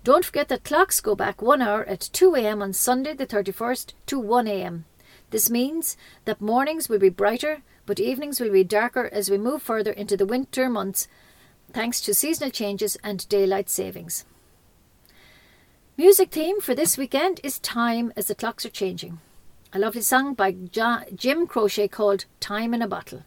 Don't 0.03 0.25
forget 0.25 0.47
that 0.47 0.63
clocks 0.63 1.01
go 1.01 1.13
back 1.13 1.39
one 1.39 1.61
hour 1.61 1.83
at 1.83 1.99
2am 1.99 2.63
on 2.63 2.73
Sunday 2.73 3.13
the 3.13 3.27
31st 3.27 3.93
to 4.07 4.19
1am. 4.19 4.85
This 5.29 5.51
means 5.51 5.95
that 6.25 6.41
mornings 6.41 6.89
will 6.89 6.97
be 6.97 7.09
brighter, 7.09 7.61
but 7.89 7.99
evenings 7.99 8.39
will 8.39 8.51
be 8.51 8.63
darker 8.63 9.09
as 9.11 9.31
we 9.31 9.37
move 9.39 9.63
further 9.63 9.91
into 9.91 10.15
the 10.15 10.27
winter 10.27 10.69
months 10.69 11.07
thanks 11.73 11.99
to 11.99 12.13
seasonal 12.13 12.51
changes 12.51 12.95
and 13.03 13.27
daylight 13.29 13.67
savings. 13.67 14.25
Music 15.97 16.29
theme 16.29 16.61
for 16.61 16.75
this 16.75 16.99
weekend 16.99 17.39
is 17.43 17.57
Time 17.57 18.13
as 18.15 18.27
the 18.27 18.35
clocks 18.35 18.63
are 18.63 18.69
changing. 18.69 19.19
A 19.73 19.79
lovely 19.79 20.01
song 20.01 20.35
by 20.35 20.51
Jim 20.51 21.47
Croce 21.47 21.87
called 21.87 22.25
Time 22.39 22.75
in 22.75 22.83
a 22.83 22.87
Bottle. 22.87 23.23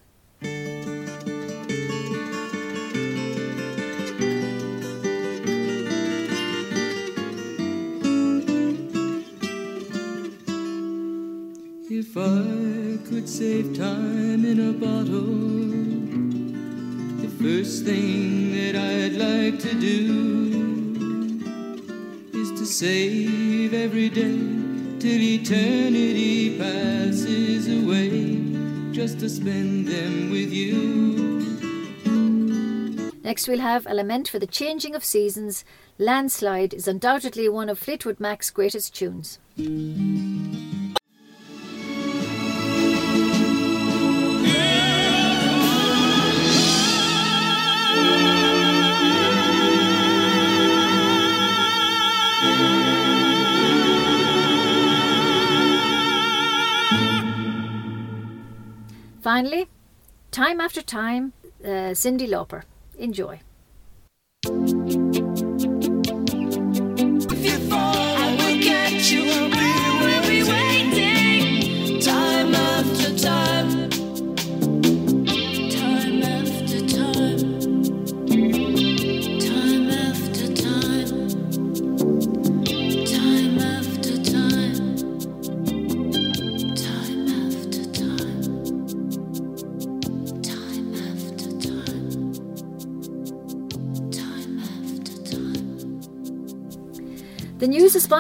If 11.91 12.17
I 12.17 12.82
could 13.09 13.29
save 13.29 13.77
time 13.77 14.45
in 14.45 14.61
a 14.69 14.73
bottle, 14.73 15.23
the 17.21 17.29
first 17.43 17.85
thing 17.85 18.53
that 18.53 18.77
I'd 18.77 19.13
like 19.15 19.59
to 19.61 19.75
do 19.81 21.43
is 22.33 22.51
to 22.59 22.67
save 22.67 23.75
every 23.75 24.09
day 24.09 24.39
till 25.01 25.21
eternity 25.21 26.59
passes 26.59 27.69
away, 27.69 28.39
just 28.93 29.19
to 29.21 29.29
spend 29.29 29.89
them 29.89 30.31
with 30.31 30.53
you. 30.53 31.43
Next, 33.25 33.49
we'll 33.49 33.61
have 33.61 33.87
a 33.87 33.95
lament 33.95 34.29
for 34.29 34.39
the 34.39 34.47
changing 34.47 34.95
of 34.95 35.05
seasons. 35.05 35.65
Landslide 35.99 36.75
is 36.75 36.87
undoubtedly 36.87 37.49
one 37.49 37.69
of 37.69 37.79
Fleetwood 37.79 38.21
Mac's 38.21 38.51
greatest 38.51 38.95
tunes. 38.95 39.39
Finally, 59.23 59.69
time 60.33 60.61
after 60.61 60.83
time, 60.83 61.33
uh, 61.65 61.95
Cyndi 61.95 62.29
Lauper. 62.29 62.65
Enjoy. 62.99 63.41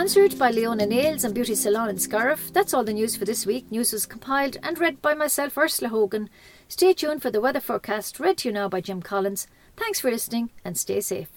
Sponsored 0.02 0.36
by 0.36 0.50
Leona 0.50 0.84
Nails 0.84 1.22
and 1.22 1.32
Beauty 1.32 1.54
Salon 1.54 1.88
in 1.88 1.96
Scariff. 1.96 2.52
That's 2.52 2.74
all 2.74 2.82
the 2.82 2.92
news 2.92 3.14
for 3.14 3.24
this 3.24 3.46
week. 3.46 3.70
News 3.70 3.92
was 3.92 4.04
compiled 4.04 4.56
and 4.60 4.76
read 4.80 5.00
by 5.00 5.14
myself, 5.14 5.56
Ursula 5.56 5.90
Hogan. 5.90 6.28
Stay 6.66 6.92
tuned 6.92 7.22
for 7.22 7.30
the 7.30 7.40
weather 7.40 7.60
forecast, 7.60 8.18
read 8.18 8.38
to 8.38 8.48
you 8.48 8.52
now 8.52 8.68
by 8.68 8.80
Jim 8.80 9.00
Collins. 9.00 9.46
Thanks 9.76 10.00
for 10.00 10.10
listening 10.10 10.50
and 10.64 10.76
stay 10.76 11.00
safe. 11.00 11.28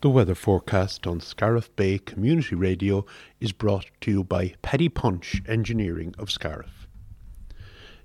The 0.00 0.10
weather 0.10 0.34
forecast 0.34 1.06
on 1.06 1.20
Scariff 1.20 1.74
Bay 1.76 1.98
Community 1.98 2.56
Radio 2.56 3.06
is 3.38 3.52
brought 3.52 3.86
to 4.00 4.10
you 4.10 4.24
by 4.24 4.54
Paddy 4.62 4.88
Punch 4.88 5.40
Engineering 5.46 6.12
of 6.18 6.28
Scariff. 6.28 6.88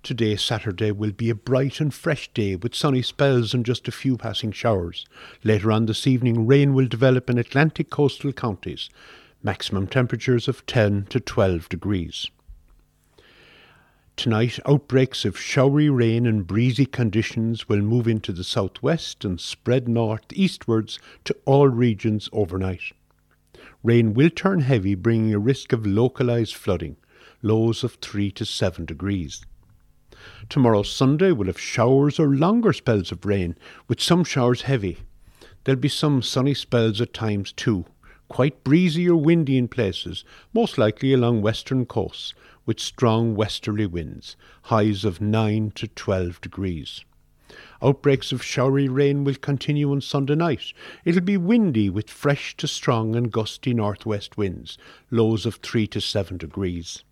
Today, 0.04 0.36
Saturday, 0.36 0.92
will 0.92 1.12
be 1.12 1.32
a 1.32 1.36
bright 1.36 1.80
and 1.80 1.92
fresh 1.92 2.32
day 2.36 2.56
with 2.56 2.76
sunny 2.76 3.02
spells 3.02 3.56
and 3.56 3.66
just 3.66 3.88
a 3.88 3.92
few 3.92 4.18
passing 4.18 4.52
showers. 4.52 5.08
Later 5.44 5.72
on 5.72 5.88
this 5.88 6.06
evening, 6.06 6.46
rain 6.46 6.76
will 6.76 6.86
develop 6.86 7.32
in 7.32 7.40
Atlantic 7.40 7.90
coastal 7.90 8.32
counties 8.32 8.92
maximum 9.44 9.86
temperatures 9.86 10.48
of 10.48 10.66
10 10.66 11.06
to 11.10 11.20
12 11.20 11.68
degrees. 11.68 12.32
Tonight, 14.16 14.60
outbreaks 14.66 15.26
of 15.26 15.38
showery 15.38 15.90
rain 15.90 16.26
and 16.26 16.48
breezy 16.48 16.86
conditions 16.86 17.68
will 17.68 17.82
move 17.82 18.08
into 18.08 18.32
the 18.32 18.44
southwest 18.44 19.26
and 19.26 19.42
spread 19.42 19.90
north 19.90 20.26
eastwards 20.34 21.00
to 21.26 21.36
all 21.46 21.68
regions 21.68 22.30
overnight. 22.32 22.94
Rain 23.84 24.14
will 24.14 24.30
turn 24.30 24.62
heavy, 24.62 24.96
bringing 24.96 25.34
a 25.34 25.40
risk 25.40 25.74
of 25.74 25.86
localised 25.86 26.56
flooding, 26.56 26.96
lows 27.42 27.84
of 27.84 27.96
3 27.96 28.32
to 28.32 28.46
7 28.46 28.86
degrees. 28.86 29.46
Tomorrow, 30.48 30.84
Sunday, 30.84 31.32
will 31.34 31.48
have 31.48 31.60
showers 31.60 32.18
or 32.18 32.28
longer 32.28 32.72
spells 32.72 33.12
of 33.12 33.26
rain, 33.26 33.58
with 33.90 34.00
some 34.00 34.24
showers 34.24 34.62
heavy. 34.62 35.00
There'll 35.64 35.82
be 35.82 35.90
some 35.90 36.22
sunny 36.22 36.54
spells 36.54 37.02
at 37.02 37.14
times 37.14 37.52
too, 37.52 37.86
quite 38.34 38.64
breezy 38.64 39.08
or 39.08 39.16
windy 39.16 39.60
in 39.60 39.68
places, 39.68 40.26
most 40.56 40.80
likely 40.80 41.14
along 41.14 41.40
western 41.40 41.86
coasts, 41.86 42.34
with 42.66 42.80
strong 42.80 43.36
westerly 43.36 43.86
winds, 43.86 44.36
highs 44.64 45.06
of 45.06 45.22
9 45.22 45.70
to 45.76 45.88
12 45.90 46.42
degrees. 46.42 47.06
Outbreaks 47.80 48.32
of 48.32 48.42
showery 48.42 48.90
rain 48.90 49.24
will 49.24 49.36
continue 49.36 49.92
on 49.92 50.02
Sunday 50.02 50.34
night. 50.34 50.74
It'll 51.06 51.22
be 51.22 51.38
windy 51.38 51.92
with 51.92 52.10
fresh 52.10 52.58
to 52.58 52.68
strong 52.68 53.16
and 53.16 53.32
gusty 53.32 53.72
northwest 53.72 54.36
winds, 54.36 54.80
lows 55.12 55.46
of 55.46 55.58
3 55.58 55.86
to 55.86 56.02
7 56.02 56.38
degrees. 56.38 57.04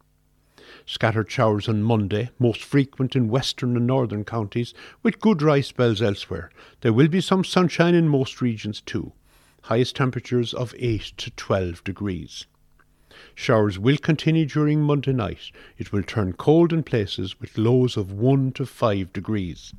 Scattered 0.87 1.29
showers 1.29 1.69
on 1.69 1.83
Monday, 1.83 2.31
most 2.39 2.63
frequent 2.63 3.15
in 3.15 3.27
western 3.27 3.77
and 3.77 3.85
northern 3.85 4.25
counties, 4.25 4.73
with 5.03 5.21
good 5.21 5.37
dry 5.37 5.61
spells 5.61 6.01
elsewhere. 6.01 6.49
There 6.79 6.93
will 6.93 7.09
be 7.09 7.21
some 7.21 7.43
sunshine 7.43 7.93
in 7.93 8.07
most 8.07 8.41
regions 8.41 8.81
too. 8.81 9.11
Highest 9.65 9.95
temperatures 9.95 10.55
of 10.55 10.73
8 10.79 11.13
to 11.17 11.29
12 11.31 11.83
degrees. 11.83 12.47
Showers 13.35 13.77
will 13.77 13.97
continue 13.97 14.47
during 14.47 14.81
Monday 14.81 15.13
night. 15.13 15.51
It 15.77 15.93
will 15.93 16.01
turn 16.01 16.33
cold 16.33 16.73
in 16.73 16.81
places 16.81 17.39
with 17.39 17.59
lows 17.59 17.95
of 17.95 18.11
1 18.11 18.53
to 18.53 18.65
5 18.65 19.13
degrees. 19.13 19.73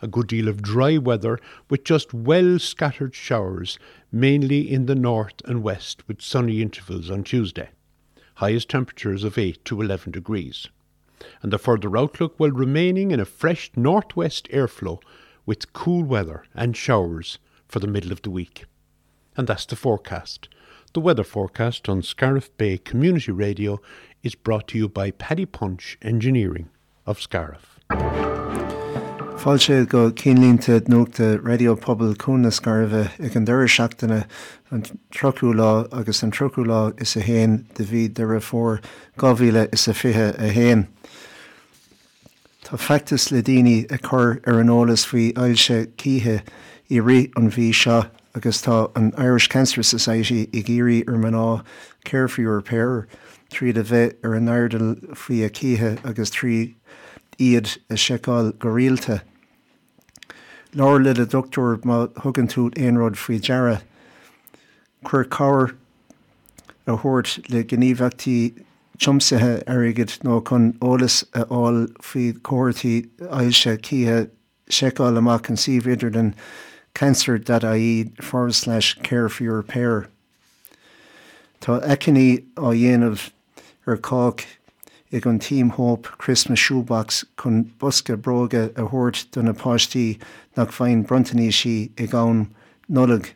A 0.00 0.08
good 0.08 0.28
deal 0.28 0.48
of 0.48 0.62
dry 0.62 0.96
weather 0.96 1.38
with 1.68 1.84
just 1.84 2.14
well 2.14 2.58
scattered 2.58 3.14
showers, 3.14 3.78
mainly 4.10 4.68
in 4.68 4.86
the 4.86 4.94
north 4.94 5.42
and 5.44 5.62
west, 5.62 6.08
with 6.08 6.22
sunny 6.22 6.62
intervals 6.62 7.10
on 7.10 7.22
Tuesday. 7.22 7.68
Highest 8.36 8.70
temperatures 8.70 9.24
of 9.24 9.36
8 9.36 9.62
to 9.66 9.82
11 9.82 10.12
degrees. 10.12 10.68
And 11.42 11.52
the 11.52 11.58
further 11.58 11.96
outlook 11.98 12.34
while 12.38 12.50
remaining 12.50 13.10
in 13.10 13.20
a 13.20 13.26
fresh 13.26 13.70
northwest 13.76 14.48
airflow 14.48 15.02
with 15.44 15.74
cool 15.74 16.02
weather 16.02 16.44
and 16.54 16.74
showers 16.74 17.38
for 17.68 17.78
the 17.78 17.86
middle 17.86 18.10
of 18.10 18.22
the 18.22 18.30
week. 18.30 18.64
And 19.36 19.46
that's 19.46 19.66
the 19.66 19.76
forecast. 19.76 20.48
The 20.94 21.00
weather 21.00 21.24
forecast 21.24 21.88
on 21.88 22.02
Scariff 22.02 22.56
Bay 22.56 22.78
Community 22.78 23.32
Radio 23.32 23.80
is 24.22 24.34
brought 24.34 24.68
to 24.68 24.78
you 24.78 24.88
by 24.88 25.10
Paddy 25.10 25.44
Punch 25.44 25.98
Engineering 26.00 26.70
of 27.04 27.20
Scariff. 27.20 27.78
Fáil 29.36 29.60
sé 29.60 29.86
go 29.86 30.10
cínlínta 30.10 30.80
nuachta 30.88 31.38
radiopobal 31.38 32.16
cúna 32.16 32.50
scarveh 32.50 33.12
ag 33.20 33.36
an 33.36 33.44
deir 33.44 33.68
seachtainna 33.68 34.24
an 34.70 34.82
troú 35.12 35.52
lá 35.52 35.86
agus 35.92 36.22
an 36.22 36.32
troú 36.32 36.64
lá 36.64 36.98
is 37.00 37.14
a 37.16 37.20
héin 37.20 37.66
de 37.74 37.84
bhí 37.84 38.12
de 38.12 38.24
a 38.24 38.40
fór 38.40 38.80
gohíle 39.18 39.68
is 39.72 39.86
a 39.86 39.92
fithe 39.92 40.34
a 40.38 40.50
héin. 40.50 40.88
Tá 42.64 42.78
fetas 42.78 43.30
le 43.30 43.42
daine 43.42 43.84
a 43.92 43.98
chur 43.98 44.40
ar 44.46 44.58
an 44.58 44.72
ólas 44.72 45.04
faoi 45.04 45.32
ailse 45.36 45.86
cíthe 45.98 46.40
i 46.88 46.98
ri 46.98 47.30
an 47.36 47.50
bhí 47.50 47.68
seo 47.70 48.08
agus 48.36 48.62
tá 48.62 48.94
an 48.94 49.14
Irish 49.16 49.48
Cancer 49.48 49.82
Society 49.82 50.42
i 50.52 50.62
ggéirí 50.62 51.08
ar 51.08 51.16
man 51.16 51.32
ná 51.32 51.64
ceirfiú 52.04 52.52
repéir 52.52 53.06
tríad 53.50 53.78
a 53.80 53.84
bheith 53.90 54.12
ar 54.22 54.34
an 54.34 54.50
airdal 54.52 54.90
faoi 55.16 55.38
a 55.46 55.48
cíthe 55.48 55.96
agus 56.04 56.30
trí 56.34 56.74
iad 57.40 57.78
a 57.88 57.96
seáil 57.96 58.52
go 58.58 58.68
rialta. 58.68 59.22
Láir 60.74 61.02
le 61.02 61.16
a 61.22 61.26
doctor 61.26 61.78
má 61.78 62.06
thugann 62.20 62.52
tú 62.52 62.68
éonrád 62.74 63.16
faoi 63.16 63.40
deara, 63.40 63.80
chuir 65.04 65.24
cáir 65.38 65.74
a 66.86 66.98
thuirt 66.98 67.38
le 67.48 67.64
gníomhachttaí 67.64 68.64
chumsathe 68.98 69.64
airigid 69.64 70.18
nó 70.28 70.42
chun 70.44 70.74
ólas 70.80 71.24
aáil 71.32 71.86
faoi 72.02 72.28
cóirtaí 72.50 73.08
ailse 73.30 73.78
cíthe 73.88 74.28
seáil 74.68 75.24
amach 75.24 75.48
an 75.48 75.56
sih 75.56 75.80
idir 75.80 76.12
den 76.12 76.34
cancer.ie 76.96 78.10
forward 78.22 78.54
slash 78.54 78.94
care 79.02 79.28
for 79.28 79.44
your 79.44 79.56
repair. 79.56 80.08
Tá 81.60 81.84
ecení 81.84 82.46
á 82.56 82.72
dhéanamh 82.72 83.30
arách 83.86 84.46
ag 85.12 85.26
an 85.26 85.38
Team 85.38 85.68
Hope 85.76 86.06
Christmas 86.16 86.58
shoebox 86.58 87.26
chun 87.36 87.70
busca 87.78 88.16
broga 88.16 88.70
a 88.78 88.88
thuirt 88.88 89.30
don 89.32 89.44
napáistí 89.44 90.18
nach 90.56 90.70
féin 90.70 91.06
brontaní 91.06 91.52
si 91.52 91.90
gán 91.96 92.48
nolag. 92.88 93.34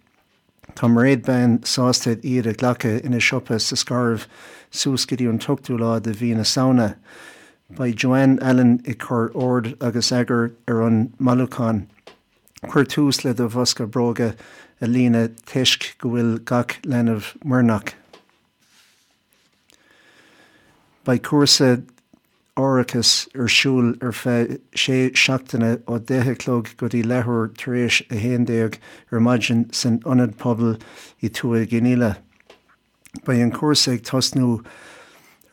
Tá 0.75 0.89
mar 0.89 1.05
réad 1.05 1.27
ben 1.27 1.59
sástead 1.59 2.25
iad 2.25 2.47
a 2.47 2.55
ghlacha 2.55 3.05
ina 3.05 3.21
siopa 3.21 3.61
sa 3.61 3.77
scarh 3.77 4.27
súscaí 4.73 5.29
an 5.29 5.39
tuchtú 5.39 5.77
de 6.03 6.13
bhí 6.13 6.35
na 6.35 6.45
saona, 6.45 6.97
Ba 7.77 7.93
Joanne 7.93 8.39
Allen 8.41 8.81
i 8.87 8.95
chur 8.95 9.31
ord 9.35 9.77
agus 9.83 10.11
agur 10.13 10.53
ar 10.67 10.81
an 10.81 11.13
Malúán. 11.21 11.89
Chuir 12.69 12.85
túús 12.85 13.25
le 13.25 13.33
do 13.35 13.49
bhosca 13.49 13.87
broga 13.87 14.35
a 14.81 14.87
lína 14.87 15.29
teisc 15.47 15.97
go 15.99 16.11
bhfuil 16.11 16.45
gach 16.45 16.77
lenah 16.85 17.25
murnach. 17.45 17.95
Ba 21.05 21.17
cuasa 21.19 21.83
árachas 22.57 23.29
arsúl 23.35 23.97
ar 24.03 24.13
fé 24.13 24.61
sé 24.77 24.99
seachtainna 25.17 25.79
ó 25.89 25.99
déthelog 25.99 26.69
go 26.77 26.89
dtí 26.93 27.03
lethir 27.05 27.49
taréis 27.57 28.03
a 28.11 28.21
héandéag 28.21 28.77
ar 29.11 29.25
maidjin 29.25 29.65
san 29.75 29.99
onad 30.05 30.37
pobl 30.37 30.77
i 31.23 31.29
tú 31.29 31.55
a 31.57 31.65
gníile. 31.65 32.17
Ba 33.25 33.33
an 33.33 33.53
cuasa 33.53 33.95
ag 33.97 34.05
tosnú 34.05 34.61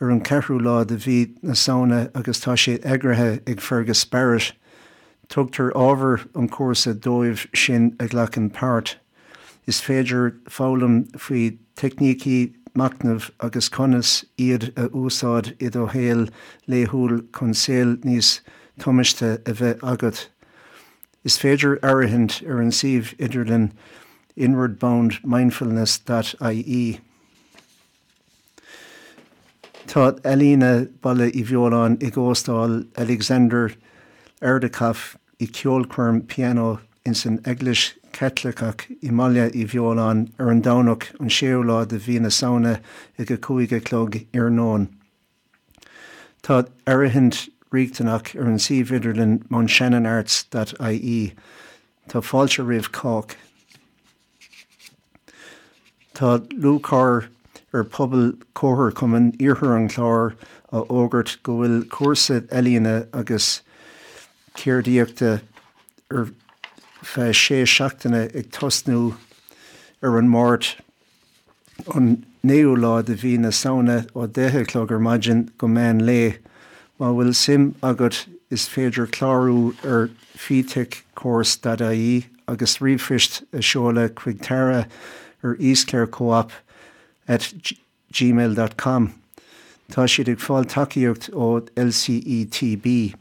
ar 0.00 0.10
an 0.10 0.20
cehrú 0.20 0.60
lá 0.60 0.84
de 0.86 0.96
bhí 0.96 1.18
na 1.42 1.54
saona 1.54 2.10
agus 2.14 2.44
tá 2.44 2.52
sé 2.52 2.78
agrathe 2.84 3.40
ag 3.48 3.60
fergus 3.60 4.04
spiris, 4.04 4.52
tugtar 5.28 5.72
ábhar 5.72 6.24
um, 6.34 6.42
an 6.42 6.48
cuasa 6.48 6.94
dóibh 6.94 7.46
sin 7.54 7.94
ag 8.00 8.10
lechan 8.10 8.50
páirt. 8.50 8.96
Is 9.66 9.80
féidir 9.80 10.32
fálam 10.48 11.04
faoi 11.16 11.58
techníí 11.76 12.54
macnamh 12.74 13.30
agus 13.40 13.68
conas 13.68 14.24
iad 14.38 14.70
a 14.76 14.88
úsáid 14.88 15.52
iad 15.60 15.76
ó 15.76 15.88
héal 15.92 16.28
léthúil 16.66 17.20
chuncéal 17.32 17.96
níos 18.04 18.40
toimiiste 18.80 19.30
a 19.44 19.52
bheith 19.60 19.82
agat. 19.82 20.28
Is 21.24 21.36
féidir 21.38 21.78
airithint 21.82 22.40
ar 22.48 22.62
an 22.62 22.72
sih 22.72 23.02
idirlinn 23.18 23.72
inward 24.36 24.78
bound 24.78 25.18
mindfulness.ie. 25.24 27.00
Tá 29.88 30.06
Elína 30.32 30.72
balle 31.02 31.28
i 31.32 31.42
bheolán 31.44 31.98
i 32.00 32.10
ggóstáil 32.14 32.86
Alexander 32.96 33.72
Erdekaf 34.40 35.16
i 35.40 35.46
ceolcuirm 35.46 36.26
piano 36.26 36.80
in 37.04 37.14
san 37.14 37.38
Eglis 37.38 37.92
Cathlicach 38.12 38.86
i 39.02 39.10
maiile 39.10 39.48
i 39.54 39.64
bheolán 39.64 40.30
ar 40.38 40.50
an 40.50 40.62
danach 40.62 41.08
an 41.20 41.28
séolá 41.28 41.86
de 41.86 41.98
bhí 41.98 42.20
na 42.20 42.28
saona 42.28 42.80
ag 43.18 43.26
go 43.26 43.36
cuaige 43.36 43.84
clog 43.84 44.16
ar 44.34 44.50
nóin. 44.50 44.88
Tá 46.42 46.68
airihint 46.86 47.48
riachtanach 47.72 48.34
ar 48.36 48.46
an 48.46 48.58
sividirlinn 48.58 49.42
man 49.50 49.68
Shannonarts.ie 49.68 51.34
Tá 52.08 52.22
fáilte 52.24 52.64
rihách. 52.64 53.36
Tá 56.14 56.38
lúcár 56.56 57.28
ar 57.74 57.84
pobl 57.84 58.32
cóthir 58.54 58.94
cum 58.94 59.14
an 59.14 59.32
iorthar 59.32 59.76
an 59.76 59.88
chlár 59.88 60.34
a 60.72 60.80
ógurt 60.88 61.36
go 61.42 61.58
bhfuil 61.58 61.82
cuasa 61.88 62.40
eíine 62.48 63.06
agus 63.12 63.60
céirdíochta 64.58 65.32
ar 66.10 66.20
er 66.22 66.30
fe 67.02 67.30
sé 67.40 67.62
seachtainna 67.74 68.26
ag 68.34 68.50
tosnú 68.54 69.02
ar 70.02 70.10
er 70.10 70.18
an 70.22 70.30
mórt 70.34 70.74
an 71.94 72.08
néú 72.42 72.74
lá 72.76 73.04
de 73.04 73.14
bhí 73.14 73.36
na 73.38 73.50
saona 73.50 73.98
ó 74.14 74.26
déthelog 74.26 74.92
ar 74.94 75.02
maidjin 75.02 75.44
go 75.58 75.68
mén 75.68 76.02
lé, 76.08 76.38
má 76.98 77.12
bhfuil 77.14 77.34
sim 77.34 77.74
agat 77.82 78.26
is 78.50 78.66
féidir 78.72 79.06
chlárú 79.14 79.74
ar 79.84 80.08
fitic 80.34 81.02
cós 81.14 81.56
dadaí 81.58 82.24
agus 82.48 82.80
a 82.80 83.62
seola 83.62 84.08
chuig 84.08 84.42
tara 84.42 84.86
ar 85.42 85.54
íscéir 85.56 86.10
coop 86.10 86.50
at 87.28 87.52
gmail.com. 88.12 89.12
Tá 89.92 90.04
siad 90.08 90.28
ag 90.28 90.38
fáil 90.38 90.64
takeíocht 90.64 91.30
ó 91.32 91.60
LCETB. 91.76 93.14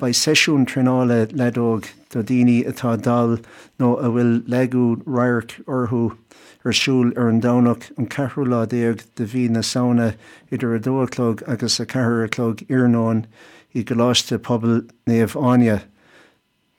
Ba 0.00 0.08
seisiún 0.08 0.64
trinála 0.64 1.26
ledóg 1.36 1.84
do 2.10 2.22
daoine 2.22 2.64
atá 2.64 2.96
dal 2.96 3.36
nó 3.78 3.90
a 4.00 4.08
bhfuil 4.08 4.40
leú 4.48 4.84
rairc 5.04 5.52
orthú 5.68 6.16
arsúil 6.64 7.12
ar 7.16 7.28
an 7.28 7.42
danach 7.44 7.90
an 7.98 8.08
cehrú 8.08 8.46
ládéag 8.48 9.04
de 9.16 9.26
bhí 9.26 9.50
na 9.50 9.60
saona 9.60 10.14
idir 10.50 10.72
a 10.76 10.80
dóclog 10.80 11.42
agus 11.46 11.78
a 11.78 11.84
ceirlog 11.84 12.64
iarnáin 12.70 13.26
i 13.74 13.84
goláiste 13.84 14.38
pobl 14.38 14.80
néomh 15.06 15.36
aine. 15.52 15.82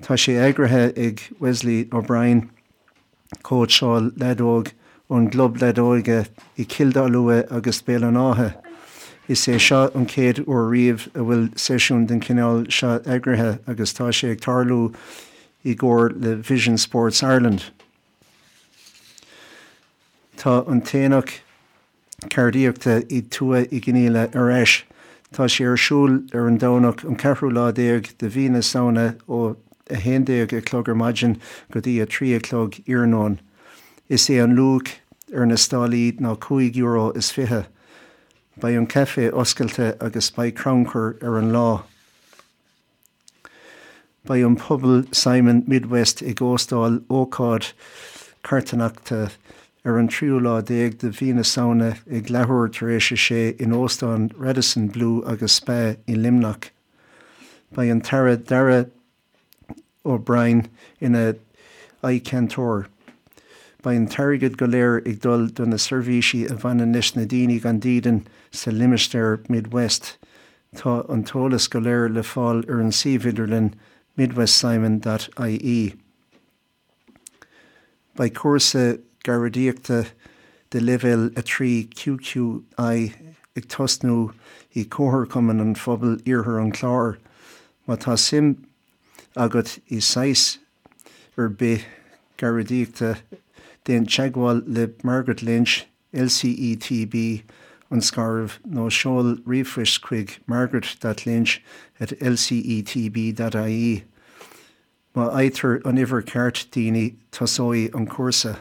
Tá 0.02 0.18
sé 0.18 0.40
agrathe 0.42 0.98
ag 0.98 1.22
Wesley 1.40 1.88
O'Brien 1.94 2.50
cód 3.44 3.70
seáil 3.70 4.10
ledóg 4.18 4.74
ón 5.10 5.30
glob 5.30 5.62
ledóige 5.62 6.26
i 6.58 6.66
kildá 6.66 7.06
lua 7.06 7.44
agus 7.52 7.84
spé 7.84 8.02
an 8.02 8.18
áthe. 8.18 8.63
Is 9.28 9.40
sé 9.40 9.56
seo 9.56 9.90
an 9.96 10.06
céad 10.06 10.44
ó 10.46 10.58
riomh 10.70 11.08
a 11.16 11.24
bhfuil 11.24 11.46
séisiún 11.56 12.08
den 12.08 12.20
cinál 12.20 12.66
se 12.72 12.88
agrathe 13.16 13.60
agus 13.68 13.94
tá 13.94 14.10
sé 14.12 14.32
ag 14.32 14.42
tarlú 14.42 14.94
i 15.64 15.76
ggóir 15.76 16.12
le 16.20 16.36
Vision 16.36 16.78
Sports 16.78 17.24
Ireland. 17.24 17.72
Tá 20.36 20.68
an 20.68 20.82
téanaach 20.82 21.40
cardíochta 22.30 23.06
i 23.10 23.22
tua 23.22 23.64
i 23.72 23.80
gníile 23.80 24.28
ar 24.36 24.52
éis. 24.52 24.84
Tá 25.32 25.48
sé 25.48 25.64
arsúl 25.72 26.20
ar 26.36 26.48
an 26.48 26.60
dánach 26.60 27.06
an 27.08 27.16
cehrú 27.16 27.52
ládéag 27.52 28.12
de 28.18 28.30
bhína 28.30 28.64
saona 28.64 29.16
ó 29.28 29.56
a 29.90 29.96
héndéag 29.96 30.52
a 30.58 30.62
clogur 30.62 30.96
maidin 30.96 31.40
go 31.72 31.80
dtí 31.80 32.02
a 32.02 32.06
trílog 32.06 32.76
iarnáin. 32.88 33.40
Is 34.10 34.28
é 34.28 34.44
an 34.44 34.56
lúg 34.56 34.92
ar 35.34 35.46
na 35.46 35.56
stálíd 35.56 36.20
ná 36.20 36.36
2 36.36 36.76
euro 36.76 37.12
is 37.12 37.32
fithe. 37.32 37.66
Ba 38.58 38.68
an 38.68 38.88
cefe 38.88 39.32
oscailte 39.32 39.98
agus 40.02 40.30
ba 40.30 40.52
crochar 40.52 41.22
ar 41.24 41.38
an 41.38 41.52
lá. 41.52 41.84
Ba 44.26 44.34
an 44.46 44.56
pobl 44.56 45.14
Simon 45.14 45.64
Midwest 45.68 46.22
i 46.22 46.34
ggóstáil 46.34 47.00
ócád 47.08 47.74
cartanachta 48.44 49.32
ar 49.86 49.98
an 50.00 50.08
triú 50.08 50.40
lá 50.40 50.62
déag 50.62 51.00
de 51.00 51.10
hína 51.10 51.44
saona 51.44 51.98
ag 52.10 52.30
lethúir 52.32 52.70
taréis 52.70 53.10
sé 53.18 53.60
in 53.60 53.72
Óstáin 53.72 54.32
Redison 54.38 54.88
Blue 54.92 55.24
agus 55.26 55.60
spé 55.60 55.98
i 56.08 56.14
limnach. 56.14 56.70
Ba 57.74 57.90
an 57.90 58.02
tara 58.02 58.38
dare 58.38 58.86
ó 60.06 60.24
Brian 60.24 60.70
ina 61.02 61.36
aicentóir. 62.04 62.86
Ba 63.82 63.90
an 63.90 64.08
tarigad 64.08 64.56
go 64.58 64.68
léir 64.68 65.06
ag 65.08 65.20
dul 65.20 65.48
don 65.48 65.72
na 65.72 65.76
servíisi 65.76 66.50
a 66.50 66.56
bhana 66.56 66.86
níos 66.86 67.16
na 67.16 67.26
daine 67.26 67.60
gan 67.60 67.82
dían 67.82 68.24
sa 68.54 68.72
Limerister 68.72 69.44
Midwest. 69.50 70.18
Tá 70.76 71.10
an 71.10 71.24
tólas 71.24 71.70
go 71.70 71.80
léir 71.80 72.14
le 72.14 72.22
fáil 72.22 72.64
ar 72.70 72.80
an 72.80 72.92
sividirlin 72.92 73.74
midwestsimon.ie. 74.18 75.96
Ba 78.16 78.30
cuasa 78.30 79.00
garadíochta 79.26 80.12
de 80.70 80.80
level 80.80 81.26
a 81.36 81.42
trí 81.42 81.88
QQI 81.90 83.14
ag 83.56 83.68
tosnú 83.68 84.34
i 84.74 84.86
cóthir 84.86 85.28
cuman 85.28 85.62
an 85.62 85.76
fphobal 85.76 86.22
iorthar 86.22 86.62
an 86.62 86.72
chlár, 86.72 87.18
má 87.88 87.98
tá 87.98 88.18
sim 88.18 88.56
agat 89.36 89.80
i 89.90 90.00
6 90.00 90.60
ar 91.38 91.50
be 91.50 91.82
garadíochta 92.38 93.18
den 93.86 94.06
teagháil 94.06 94.64
le 94.66 94.90
Margaret 95.04 95.42
Lynch, 95.42 95.86
LCETB 96.14 97.44
an 97.94 98.02
scarh 98.02 98.58
nó 98.68 98.90
seol 98.90 99.38
rifris 99.46 100.00
chuig 100.02 100.40
Margaret 100.48 100.96
dat 101.00 101.26
Lynch 101.26 101.62
at 102.00 102.10
lcetb.ie. 102.20 104.04
Má 105.16 105.26
éitar 105.38 105.86
an 105.86 105.98
ihar 106.02 106.24
ceart 106.26 106.66
daoine 106.74 107.16
tasóí 107.32 107.94
an 107.94 108.08
cuasa. 108.08 108.58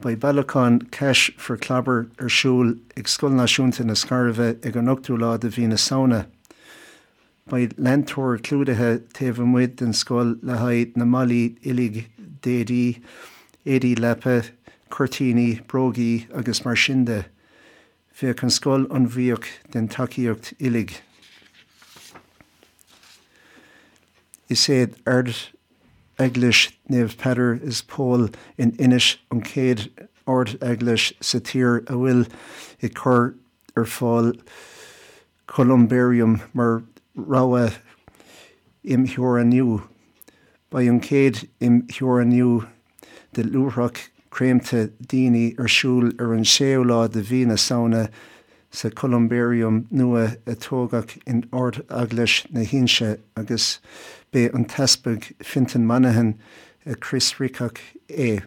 Ba 0.00 0.14
bailachán 0.14 0.82
ceis 0.90 1.30
for 1.38 1.56
clabbar 1.56 2.10
arsúl 2.18 2.78
ag 2.96 3.08
scoilnáisiúnta 3.08 3.84
na 3.84 3.94
scarveh 3.94 4.60
ag 4.62 4.76
an 4.76 4.92
8ú 4.92 5.16
lá 5.18 5.34
a 5.34 5.38
bhí 5.38 5.66
na 5.66 5.76
saona. 5.76 6.26
Ba 7.48 7.64
lentóir 7.80 8.42
clúdathe 8.42 9.00
taobh 9.16 9.40
muid 9.40 9.76
den 9.76 9.94
scoil 9.94 10.36
le 10.42 10.92
na 10.94 11.04
malí 11.04 11.56
ilig 11.64 12.04
dédí, 12.42 13.00
édí 13.64 13.96
lepe, 13.98 14.52
chuirtíí, 14.90 15.62
brogaí 15.66 16.26
agus 16.34 16.64
mar 16.64 16.76
sinnde, 16.76 17.24
fé 18.12 18.30
an 18.42 18.50
scóil 18.50 18.86
an 18.90 19.08
bhíoch 19.08 19.46
den 19.72 19.88
takeíocht 19.88 20.54
ilig. 20.58 21.00
Is 24.48 24.60
séad 24.60 24.94
ard 25.06 25.34
eglis 26.18 26.72
neh 26.88 27.08
peder 27.18 27.60
is 27.62 27.82
pól 27.82 28.30
in 28.56 28.72
inis 28.78 29.16
an 29.30 29.42
céad 29.42 29.88
ord 30.26 30.56
eglis 30.60 31.12
sa 31.20 31.38
tír 31.38 31.82
a 31.90 31.92
bhfuil 31.92 32.24
i 32.82 32.88
chur 32.88 33.34
ar 33.76 33.84
fáil 33.84 34.32
Columbarium 35.46 36.40
mar 36.54 36.82
ráha 37.16 37.74
im 38.82 39.06
thuúr 39.06 39.40
aniu. 39.42 39.82
Ba 40.70 40.78
an 40.78 41.00
céad 41.00 41.44
im 41.60 41.82
thuúr 41.82 42.22
aniu 42.24 42.66
de 43.34 43.42
luúthach 43.42 44.08
créimte 44.36 44.90
daoine 45.08 45.54
arsúl 45.56 46.10
ar 46.20 46.34
an 46.34 46.44
séolá 46.44 47.08
de 47.08 47.22
bhína 47.24 47.56
saona 47.56 48.10
sa 48.70 48.90
Columbarium 48.90 49.86
nua 49.90 50.36
atógach 50.44 51.16
in 51.26 51.48
ord 51.52 51.80
aglas 51.88 52.44
na 52.52 52.60
híse 52.60 53.18
agus 53.34 53.78
bé 54.32 54.52
an 54.52 54.66
tespeg 54.66 55.32
fintan 55.42 55.86
manahan 55.86 56.34
a 56.84 56.94
Chris 56.94 57.32
Riach 57.40 57.80
é. 58.10 58.42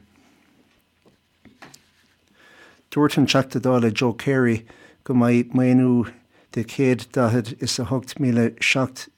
Dúirt 2.91 3.17
an 3.17 3.25
teachtadála 3.25 3.91
Joe 3.91 4.13
Carey 4.13 4.67
go 5.04 5.15
maiid 5.15 5.54
méú 5.54 6.13
de 6.52 6.63
céad 6.63 7.08
dahad 7.17 7.56
is 7.63 7.80
a 7.80 7.86
8 7.86 8.19
míle 8.19 8.54
6 8.62 9.10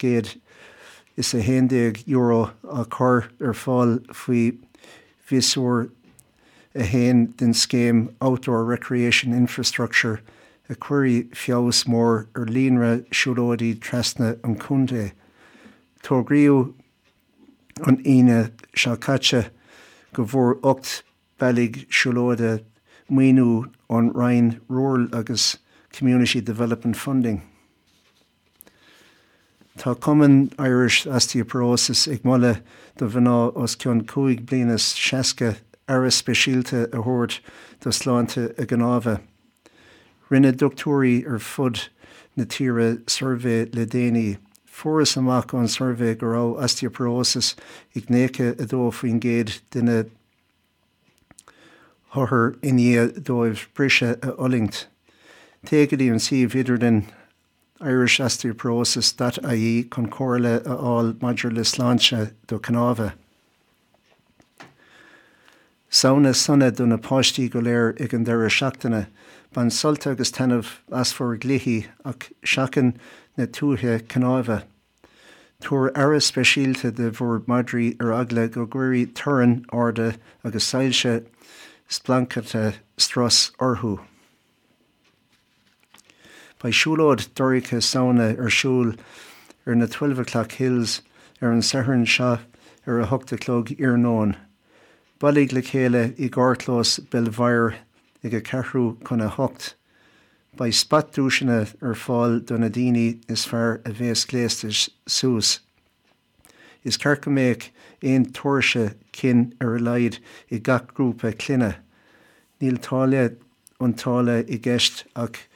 géad 0.00 0.34
is 1.16 1.32
a 1.34 1.38
héndéag 1.38 2.02
euro 2.08 2.50
a 2.68 2.84
chur 2.84 3.30
ar 3.40 3.54
fáil 3.54 4.00
faoi 4.10 4.58
visúir 5.30 5.92
a 6.76 6.82
héin 6.82 7.34
den 7.36 7.52
scéim 7.52 8.14
Outdoor 8.20 8.64
Recreation 8.64 9.32
Infrastructure 9.32 10.20
a 10.68 10.74
cuirí 10.74 11.28
fios 11.30 11.86
mór 11.86 12.26
ar 12.34 12.46
líonra 12.46 13.04
siúlódí 13.10 13.78
trasna 13.80 14.36
an 14.44 14.56
chundé. 14.56 15.12
Tógriú 16.02 16.74
an 17.86 18.00
ine 18.04 18.52
seáte 18.74 19.50
go 20.12 20.24
bhór 20.24 20.58
8 20.62 21.02
baillig 21.38 21.86
siúlóide 21.88 22.64
muoú 23.08 23.70
an 23.88 24.12
Ryan 24.12 24.60
Rural 24.68 25.08
agus 25.12 25.56
Community 25.92 26.40
Development 26.40 26.96
Funding. 26.96 27.42
Tá 29.78 29.94
Common 29.98 30.50
Irish 30.58 31.04
Osteoporosis 31.06 32.10
ag 32.12 32.24
mala 32.24 32.60
do 32.96 33.08
bhanná 33.08 33.52
os 33.54 33.76
ceann 33.76 34.04
cuaig 34.04 34.46
blianas 34.46 34.88
seaca 34.96 35.56
ar 35.88 36.10
speisialte 36.10 36.84
a 36.92 37.02
thuirt 37.02 37.40
do 37.80 37.90
sláinte 37.90 38.58
a 38.58 38.66
gnábhe. 38.66 39.20
Rinne 40.30 40.52
doctorí 40.52 41.24
ar 41.26 41.38
fud 41.38 41.88
na 42.36 42.44
tíre 42.44 42.98
survé 43.06 43.72
le 43.74 43.86
déine. 43.86 44.38
Furas 44.66 45.16
amach 45.16 45.54
an 45.54 45.66
survé 45.66 46.18
go 46.18 46.26
rá 46.26 46.42
osteoporosis 46.56 47.54
ag 47.94 48.06
néce 48.06 48.58
a 48.60 48.66
dó 48.66 48.90
faoin 48.90 49.20
géad 49.20 49.60
duine 49.70 50.10
thuthair 52.12 52.56
iní 52.62 53.12
dóibh 53.22 53.66
brise 53.74 54.18
a 54.22 54.34
olingt. 54.36 54.86
Tégadí 55.64 56.10
an 56.10 56.18
si 56.18 56.46
viidir 56.46 56.78
den 56.78 57.06
Irish 57.80 58.18
osteoporosis 58.18 59.16
dat 59.16 59.38
aí 59.44 59.84
chun 59.88 60.08
choirle 60.08 60.60
aáil 60.64 61.14
Maidir 61.20 61.52
le 61.52 61.62
sláánse 61.62 62.32
do 62.48 62.58
canábhe. 62.58 63.12
Saona 65.90 66.34
sanna 66.34 66.70
don 66.70 66.88
na 66.88 66.96
páistí 66.96 67.48
go 67.48 67.60
léir 67.60 68.00
ag 68.00 68.12
an 68.12 68.24
deire 68.24 68.50
seachtainna, 68.50 69.06
ban 69.52 69.70
solta 69.70 70.10
agus 70.10 70.32
tanmh 70.32 70.66
as 70.92 71.12
for 71.12 71.36
glihí 71.38 71.86
ach 72.04 72.32
seacan 72.44 72.96
na 73.36 73.46
túthe 73.46 74.02
canábhe. 74.08 74.64
Túair 75.62 75.96
ara 75.96 76.18
speisialte 76.20 76.94
de 76.94 77.10
bhór 77.10 77.40
Madrií 77.46 77.96
ar 78.00 78.12
agla 78.12 78.48
go 78.48 78.66
gcuirí 78.66 79.06
turan 79.14 79.64
áda 79.72 80.16
agus 80.44 80.64
sailse 80.64 81.24
splancate 81.88 82.74
stras 82.98 83.52
orthú. 83.58 84.00
Ba 86.58 86.68
siúlóid 86.68 87.28
doricha 87.34 87.80
saona 87.80 88.34
arsúl 88.36 88.98
ar 89.66 89.74
na 89.76 89.86
12 89.86 90.52
Hills 90.58 91.00
ar 91.40 91.52
an 91.52 91.62
sahann 91.62 92.04
seo 92.04 92.40
ar 92.86 93.00
a 93.00 93.06
hotalog 93.06 93.72
ar 93.80 93.96
nóin. 93.96 94.36
Balig 95.18 95.50
le 95.50 95.62
chéile 95.62 96.12
i 96.20 96.28
gáirlós 96.28 97.00
Belmhair 97.08 97.76
ag 98.22 98.32
go 98.32 98.40
cehrú 98.40 99.02
chun 99.02 99.22
a 99.22 99.28
hocht. 99.30 99.72
Ba 100.58 100.68
spatúisina 100.68 101.72
ar 101.80 101.94
fáil 101.94 102.44
donna 102.44 102.68
daine 102.68 103.22
is 103.26 103.46
fear 103.46 103.80
a 103.86 103.92
bhés 103.96 104.26
léistes 104.28 104.90
sús. 105.08 105.60
Is 106.84 106.98
cecha 106.98 107.32
méid 107.32 107.70
éon 108.02 108.26
tuairse 108.30 108.94
cin 109.14 109.54
ar 109.58 109.78
leid 109.78 110.18
i 110.50 110.58
gach 110.58 110.92
grúpa 110.92 111.32
cluine. 111.32 111.76
Níl 112.60 112.76
táile 112.76 113.38
antála 113.80 114.42
i 114.44 114.58
gceist 114.58 115.06
ach 115.16 115.46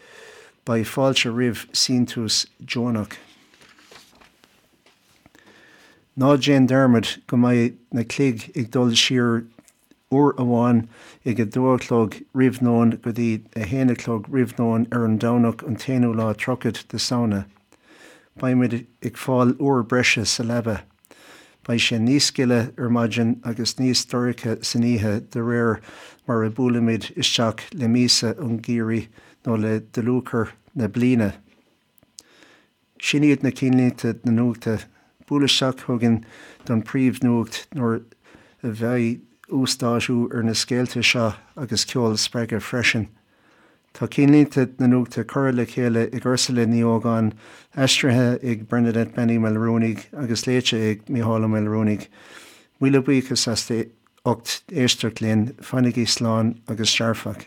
ba 0.65 0.81
fáilte 0.89 1.29
rih 1.29 1.67
sínús 1.77 2.47
Jonach. 2.65 3.21
Ná 6.19 6.37
Jane 6.41 6.67
Dermid 6.67 7.25
go 7.29 7.37
maiid 7.37 7.77
na 7.93 8.03
clig 8.03 8.51
ag 8.57 8.71
dul 8.73 8.91
siir 8.99 9.47
uair 10.11 10.35
amháin 10.43 10.89
ag 11.25 11.37
go 11.37 11.45
dúlog 11.45 12.17
rihnáin 12.35 13.01
go 13.01 13.13
dtí 13.15 13.47
a 13.55 13.63
héanalog 13.63 14.27
rihnáin 14.27 14.89
ar 14.91 15.05
an 15.05 15.19
danach 15.19 15.63
an 15.63 15.77
téanú 15.77 16.11
lá 16.13 16.35
trocad 16.35 16.83
de 16.89 16.99
saona. 16.99 17.47
Baimid 18.37 18.87
ag 19.07 19.15
fáil 19.15 19.55
uair 19.61 19.87
breise 19.87 20.27
sa 20.27 20.43
lebe. 20.43 20.81
Bei 21.63 21.79
sé 21.79 22.03
níosciile 22.03 22.75
ar 22.77 22.91
maidin 22.91 23.39
agus 23.45 23.79
níos 23.79 24.03
storicha 24.03 24.59
saníthe 24.67 25.31
de 25.31 25.39
réir 25.39 25.79
mar 26.27 26.43
a 26.43 26.51
búlamid 26.51 27.13
isteach 27.15 27.71
le 27.73 27.87
mísa 27.87 28.35
an 28.43 28.59
géirí 28.59 29.07
nó 29.47 29.55
le 29.55 29.79
delúchar 29.95 30.51
na 30.75 30.89
blina. 30.89 31.35
Sinad 32.99 33.45
na 33.45 33.51
cínlínta 33.51 34.19
na 34.25 34.33
nóta 34.33 34.81
bula 35.31 35.49
seach 35.49 35.87
thugan 35.87 36.21
don 36.67 36.83
príomh 36.83 37.23
nuacht 37.25 37.63
nóair 37.79 38.03
a 38.67 38.75
bheith 38.83 39.23
ústáisiú 39.51 40.29
ar 40.35 40.43
na 40.47 40.55
scéalte 40.55 41.03
seo 41.03 41.33
agus 41.57 41.87
ceol 41.87 42.19
spreige 42.19 42.61
freisin. 42.61 43.09
Tá 43.95 44.07
cínlínta 44.07 44.69
na 44.79 44.87
nuachta 44.87 45.25
chur 45.27 45.53
le 45.53 45.67
chéile 45.67 46.07
i 46.15 46.21
ggursa 46.23 46.55
le 46.55 46.67
níogáin 46.67 47.33
eistrathe 47.77 48.39
ag 48.43 48.69
Bernadette 48.69 49.15
Benny 49.15 49.39
Melrónig 49.39 50.07
agus 50.13 50.47
léite 50.47 50.79
ag 50.91 51.07
míála 51.07 51.51
Melrónig. 51.51 52.07
Muile 52.81 53.03
buchas 53.03 53.49
as 53.49 53.67
8 53.71 54.63
éisteach 54.71 55.23
líon 55.25 55.51
fannig 55.63 55.99
í 55.99 56.07
sláán 56.07 56.61
agus 56.69 56.95
searfach. 56.95 57.47